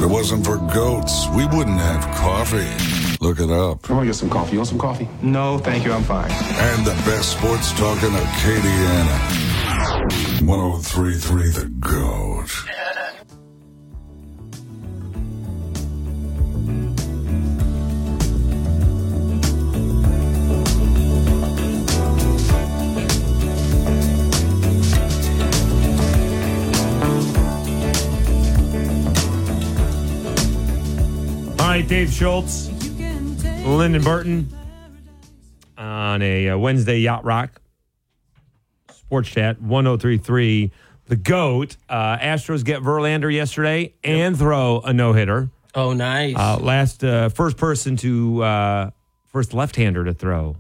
[0.10, 2.68] It wasn't for goats, we wouldn't have coffee.
[3.22, 3.89] Look it up.
[3.89, 4.53] I want to get some coffee.
[4.53, 5.07] You want some coffee?
[5.22, 5.93] No, thank you.
[5.93, 6.32] I'm fine.
[6.32, 9.18] And the best sports talk in Acadiana.
[10.41, 12.99] 1033 The Goat.
[31.70, 32.67] Right, Dave Schultz,
[33.63, 34.49] Lyndon Burton
[35.78, 37.61] on a uh, Wednesday Yacht Rock
[38.89, 40.72] Sports Chat 1033.
[41.05, 41.78] The GOAT.
[41.88, 45.51] Uh, Astros get Verlander yesterday and throw a no hitter.
[45.76, 46.36] Oh, nice.
[46.36, 48.89] Uh, last, uh, first person to, uh,
[49.28, 50.55] first left hander to throw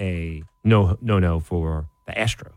[0.00, 2.52] a no no no for the Astros.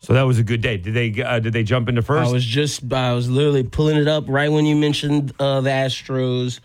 [0.00, 0.78] So that was a good day.
[0.78, 2.28] Did they uh, did they jump into first?
[2.28, 5.70] I was just I was literally pulling it up right when you mentioned uh, the
[5.70, 6.58] Astros.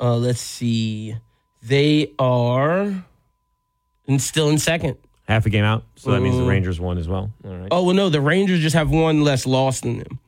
[0.00, 1.16] Uh, let's see,
[1.62, 3.04] they are
[4.06, 4.96] in, still in second.
[5.28, 7.30] Half a game out, so that means the Uh, Rangers won as well.
[7.44, 7.68] All right.
[7.70, 10.18] Oh well, no, the Rangers just have one less loss than them.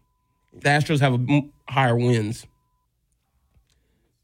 [0.55, 2.47] The Astros have a m- higher wins,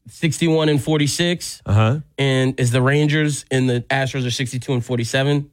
[0.07, 1.61] sixty-one and forty-six.
[1.65, 1.99] Uh huh.
[2.17, 5.49] And is the Rangers and the Astros are sixty-two and forty-seven.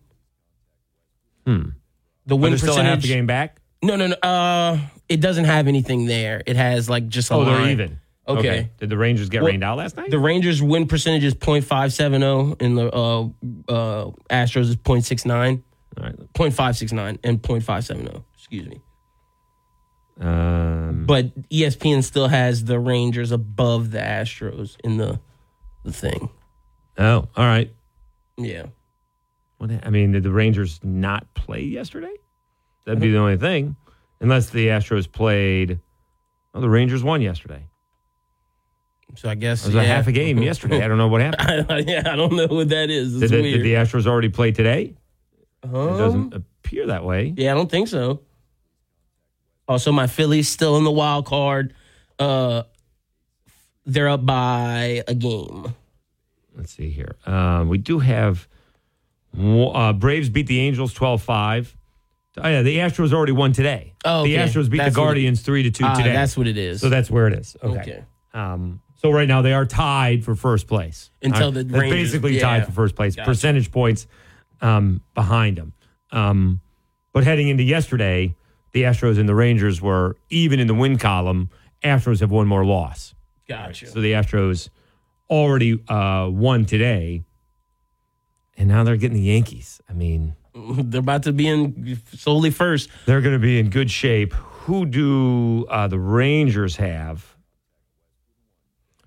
[1.47, 1.53] Hmm.
[1.63, 1.71] The
[2.27, 2.95] But win they're still a percentage.
[2.95, 3.61] half a game back.
[3.83, 4.15] No, no, no.
[4.17, 4.79] Uh,
[5.09, 6.43] it doesn't have anything there.
[6.47, 7.71] It has like just a Oh, they're line.
[7.71, 8.01] even.
[8.39, 8.71] Okay.
[8.79, 10.11] Did the Rangers get Well, rained out last night?
[10.11, 13.23] The Rangers win percentage is .570 and the uh,
[13.69, 15.63] uh, Astros is .69.
[15.99, 16.33] All right.
[16.35, 18.23] .569 and .570.
[18.35, 18.81] Excuse me.
[20.21, 25.19] Um, But ESPN still has the Rangers above the Astros in the
[25.83, 26.29] the thing.
[26.99, 27.73] oh, all right.
[28.37, 28.67] Yeah.
[29.57, 32.13] What, I mean, did the Rangers not play yesterday?
[32.85, 33.77] That'd be the only thing,
[34.21, 35.81] unless the Astros played.
[36.53, 37.65] Oh, the Rangers won yesterday.
[39.17, 40.83] So I guess It was a half a game yesterday.
[40.85, 41.89] I don't know what happened.
[41.89, 43.21] yeah, I don't know what that is.
[43.23, 44.95] It's Did, did the Astros already play today?
[45.63, 47.35] Um, it doesn't appear that way.
[47.37, 48.23] Yeah, I don't think so.
[49.69, 51.75] Also, my Phillies still in the wild card.
[52.19, 52.63] Uh,
[53.87, 55.75] they're up by a game.
[56.57, 57.17] Let's see here.
[57.27, 58.49] Um, we do have
[59.39, 61.77] uh, Braves beat the Angels 12 5.
[62.39, 63.93] Oh, yeah, the Astros already won today.
[64.05, 64.37] Oh, The.
[64.37, 66.13] Astros beat That's the it- Guardians 3 to 2 Ah, today.
[66.13, 66.81] that's what it is.
[66.81, 67.57] So that's where it is.
[67.63, 67.81] Okay.
[67.81, 68.05] Okay.
[68.33, 71.11] Um, so right now they are tied for first place.
[71.23, 71.55] Until right.
[71.55, 72.43] the They're Rangers- basically yeah.
[72.43, 73.17] tied for first place.
[73.17, 73.31] Gotcha.
[73.31, 74.07] Percentage points
[74.61, 75.73] um, behind them.
[76.13, 76.61] Um,
[77.13, 78.35] but heading into yesterday,
[78.73, 81.49] the Astros and the Rangers were even in the win column.
[81.83, 83.15] Astros have one more loss.
[83.49, 83.87] Gotcha.
[83.87, 84.69] So the Astros
[85.31, 87.23] already uh, won today,
[88.57, 89.81] and now they're getting the Yankees.
[89.89, 92.91] I mean, They're about to be in solely first.
[93.07, 94.35] they're going to be in good shape.
[94.35, 97.35] who do uh, the Rangers have?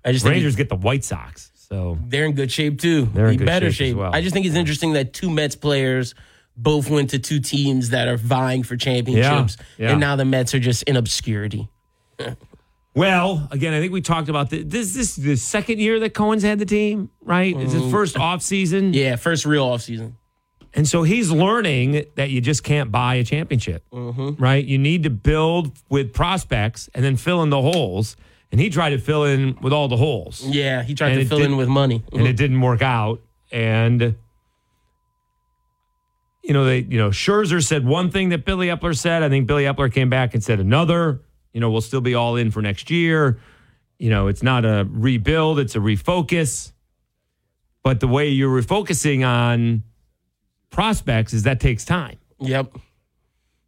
[0.04, 1.50] I just think Rangers get the White Sox.
[1.54, 3.06] So they're in good shape too.
[3.06, 3.96] They're in better shape as shape.
[3.96, 4.14] well.
[4.14, 6.14] I just think it's interesting that two Mets players
[6.56, 9.90] both went to two teams that are vying for championships, Yeah, yeah.
[9.92, 11.68] and now the Mets are just in obscurity.
[12.96, 14.62] Well, again, I think we talked about this.
[14.66, 17.52] This, this is the second year that Cohen's had the team, right?
[17.56, 17.90] It's his Mm.
[17.90, 18.94] first off season.
[18.94, 20.16] Yeah, first real off season.
[20.74, 24.40] And so he's learning that you just can't buy a championship, Mhm.
[24.40, 24.64] right?
[24.64, 28.16] You need to build with prospects and then fill in the holes.
[28.54, 30.40] And he tried to fill in with all the holes.
[30.46, 32.04] Yeah, he tried And to fill in with money.
[32.12, 32.32] and it uh-huh.
[32.34, 33.20] didn't work out.
[33.50, 34.14] And
[36.40, 39.24] you know, they you know, Scherzer said one thing that Billy Eppler said.
[39.24, 41.20] I think Billy Eppler came back and said another.
[41.52, 43.40] You know, we'll still be all in for next year.
[43.98, 46.70] You know, it's not a rebuild, it's a refocus.
[47.82, 49.82] But the way you're refocusing on
[50.70, 52.18] prospects is that takes time.
[52.38, 52.78] Yep.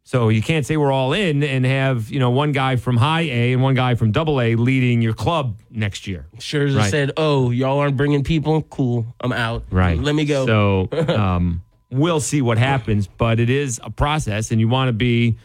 [0.07, 3.23] So you can't say we're all in and have, you know, one guy from high
[3.23, 6.27] A and one guy from double A leading your club next year.
[6.37, 6.89] Scherzer Right.
[6.89, 8.61] said, "Oh, y'all aren't bringing people.
[8.61, 9.65] Cool, I'm out.
[9.69, 9.99] Right.
[9.99, 14.61] Let me go." So um, we'll see what happens, but it is a process, and
[14.61, 15.37] you want to be.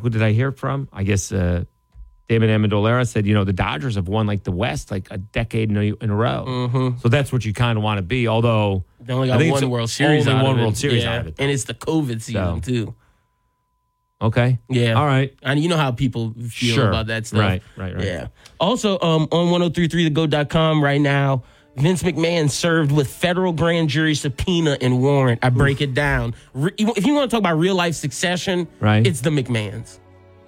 [0.00, 0.88] Who did I hear from?
[0.92, 1.64] I guess uh,
[2.28, 5.68] David Amendolara said, you know, the Dodgers have won like the West like a decade
[5.70, 6.44] in a, in a row.
[6.46, 7.00] Mhm.
[7.00, 8.28] So that's what you kind of want to be.
[8.28, 10.28] Although They only got one World Series.
[10.28, 10.58] only one.
[10.60, 11.14] World Series Yeah.
[11.14, 11.34] out of it.
[11.40, 12.94] and it's the COVID season too.
[14.20, 14.58] Okay.
[14.70, 14.94] Yeah.
[14.94, 15.34] All right.
[15.42, 16.88] And you know how people feel Sure.
[16.88, 17.40] about that stuff.
[17.40, 18.04] Right, right, right.
[18.04, 18.26] Yeah.
[18.58, 21.42] Also, um, on 1033thegoat.com right now,
[21.76, 25.40] Vince McMahon served with federal grand jury subpoena and warrant.
[25.44, 26.34] I break it down.
[26.54, 29.06] Re- if you want to talk about real life succession, Right.
[29.06, 29.98] it's the McMahons.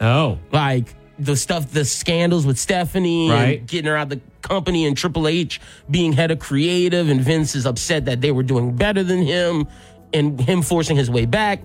[0.01, 0.39] Oh.
[0.51, 3.59] Like the stuff, the scandals with Stephanie Right.
[3.59, 5.61] and getting her out of the company and Triple H
[5.91, 9.67] being head of creative and Vince is upset that they were doing better than him
[10.15, 11.61] and him forcing his way back.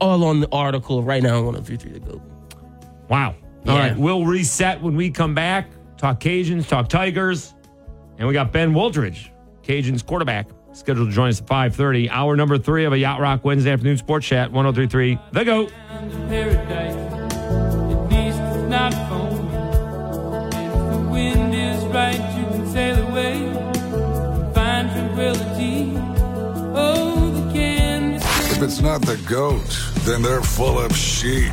[0.00, 2.22] All on the article right now on 1033 The Goat.
[3.08, 3.34] Wow.
[3.66, 3.88] All Yeah.
[3.88, 3.96] right.
[3.98, 5.70] We'll reset when we come back.
[5.96, 7.54] Talk Cajuns, talk Tigers.
[8.18, 9.30] And we got Ben Wooldridge,
[9.62, 12.08] Cajuns quarterback, scheduled to join us at 5.30.
[12.10, 15.72] Hour number three of a Yacht Rock Wednesday afternoon sports chat, 1033 The Goat.
[16.28, 16.94] paradise.
[16.94, 19.28] At least it's not for.
[20.48, 23.52] If the wind is right, you can sail away
[24.54, 25.92] find tranquility.
[26.74, 28.52] Oh, the canvas.
[28.56, 31.52] If it's not the GOAT, then they're full of sheep.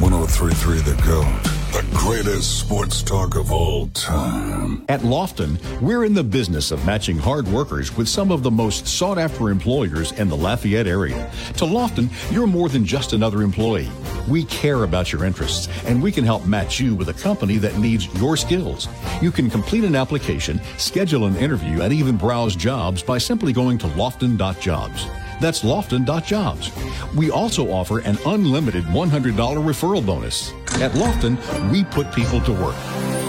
[0.00, 4.86] 1033 The GOAT, the greatest sports talk of all time.
[4.88, 8.86] At Lofton, we're in the business of matching hard workers with some of the most
[8.86, 11.30] sought after employers in the Lafayette area.
[11.58, 13.90] To Lofton, you're more than just another employee.
[14.26, 17.76] We care about your interests, and we can help match you with a company that
[17.76, 18.88] needs your skills.
[19.20, 23.76] You can complete an application, schedule an interview, and even browse jobs by simply going
[23.78, 25.06] to lofton.jobs.
[25.40, 26.70] That's lofton.jobs.
[27.16, 30.52] We also offer an unlimited $100 referral bonus.
[30.80, 31.36] At Lofton,
[31.70, 32.76] we put people to work.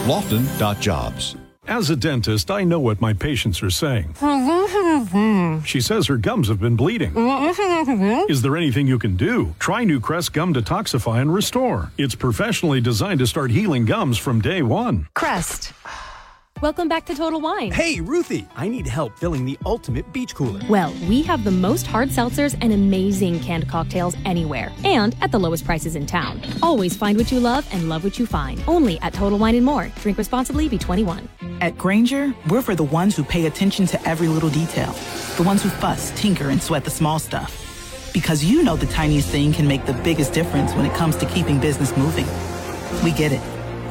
[0.06, 1.36] Lofton.jobs.
[1.68, 4.16] As a dentist, I know what my patients are saying.
[5.66, 7.14] She says her gums have been bleeding.
[8.28, 9.54] Is there anything you can do?
[9.60, 11.92] Try New Crest Gum Detoxify and Restore.
[11.96, 15.08] It's professionally designed to start healing gums from day one.
[15.14, 15.72] Crest.
[16.62, 17.72] Welcome back to Total Wine.
[17.72, 20.60] Hey, Ruthie, I need help filling the ultimate beach cooler.
[20.68, 25.40] Well, we have the most hard seltzers and amazing canned cocktails anywhere, and at the
[25.40, 26.42] lowest prices in town.
[26.62, 28.62] Always find what you love and love what you find.
[28.68, 29.90] Only at Total Wine and More.
[30.02, 30.68] Drink responsibly.
[30.68, 31.30] Be 21.
[31.62, 34.92] At Grainger, we're for the ones who pay attention to every little detail,
[35.38, 38.12] the ones who fuss, tinker, and sweat the small stuff.
[38.14, 41.26] Because you know the tiniest thing can make the biggest difference when it comes to
[41.28, 42.28] keeping business moving.
[43.02, 43.42] We get it.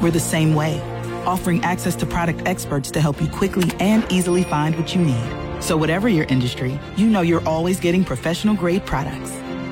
[0.02, 0.82] We're the same way,
[1.28, 5.62] offering access to product experts to help you quickly and easily find what you need.
[5.62, 9.30] So, whatever your industry, you know you're always getting professional grade products.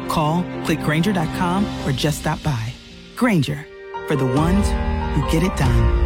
[0.08, 2.72] Call, click Grainger.com, or just stop by.
[3.16, 3.66] Grainger,
[4.06, 4.68] for the ones
[5.16, 6.05] who get it done.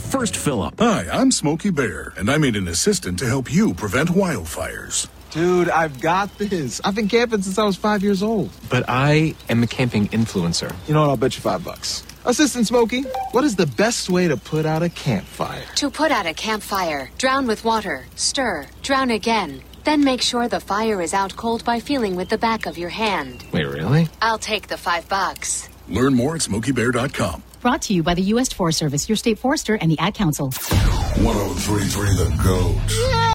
[0.01, 0.75] first fill up.
[0.79, 5.07] Hi, I'm Smokey Bear, and I made an assistant to help you prevent wildfires.
[5.31, 6.81] Dude, I've got this.
[6.83, 8.49] I've been camping since I was five years old.
[8.69, 10.75] But I am a camping influencer.
[10.87, 11.09] You know what?
[11.09, 12.05] I'll bet you five bucks.
[12.25, 15.63] Assistant Smokey, what is the best way to put out a campfire?
[15.75, 19.61] To put out a campfire, drown with water, stir, drown again.
[19.85, 22.89] Then make sure the fire is out cold by feeling with the back of your
[22.89, 23.43] hand.
[23.51, 24.07] Wait, really?
[24.21, 25.69] I'll take the five bucks.
[25.87, 27.41] Learn more at smokeybear.com.
[27.61, 28.51] Brought to you by the U.S.
[28.51, 30.49] Forest Service, your state forester, and the Ad Council.
[30.49, 33.21] 1033 The Goat.